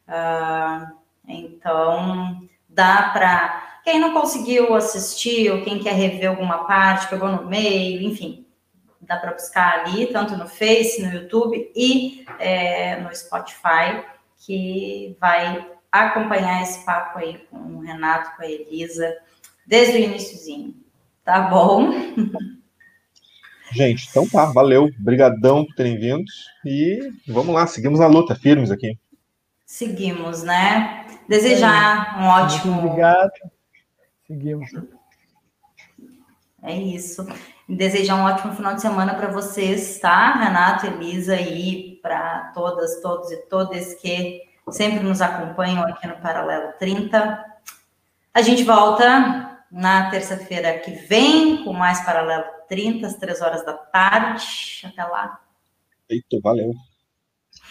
[0.09, 0.87] Uh,
[1.27, 7.47] então, dá para quem não conseguiu assistir ou quem quer rever alguma parte, pegou no
[7.47, 8.47] meio, enfim,
[9.01, 14.05] dá para buscar ali, tanto no Face, no YouTube e é, no Spotify,
[14.39, 19.17] que vai acompanhar esse papo aí com o Renato, com a Elisa,
[19.67, 20.75] desde o iníciozinho.
[21.25, 21.91] Tá bom?
[23.73, 24.91] Gente, então tá, valeu.
[25.01, 26.25] Obrigadão por terem vindo.
[26.65, 28.99] E vamos lá, seguimos a luta, firmes aqui.
[29.65, 31.07] Seguimos, né?
[31.29, 32.73] Desejar um ótimo.
[32.73, 33.31] Muito obrigado.
[34.33, 34.71] Seguimos.
[36.63, 37.27] É isso.
[37.69, 40.33] Desejar um ótimo final de semana para vocês, tá?
[40.33, 46.73] Renato, Elisa e para todas, todos e todas que sempre nos acompanham aqui no Paralelo
[46.79, 47.45] 30.
[48.33, 53.75] A gente volta na terça-feira que vem com mais Paralelo 30, às três horas da
[53.75, 54.81] tarde.
[54.87, 55.41] Até lá.
[56.09, 56.75] Eita, valeu.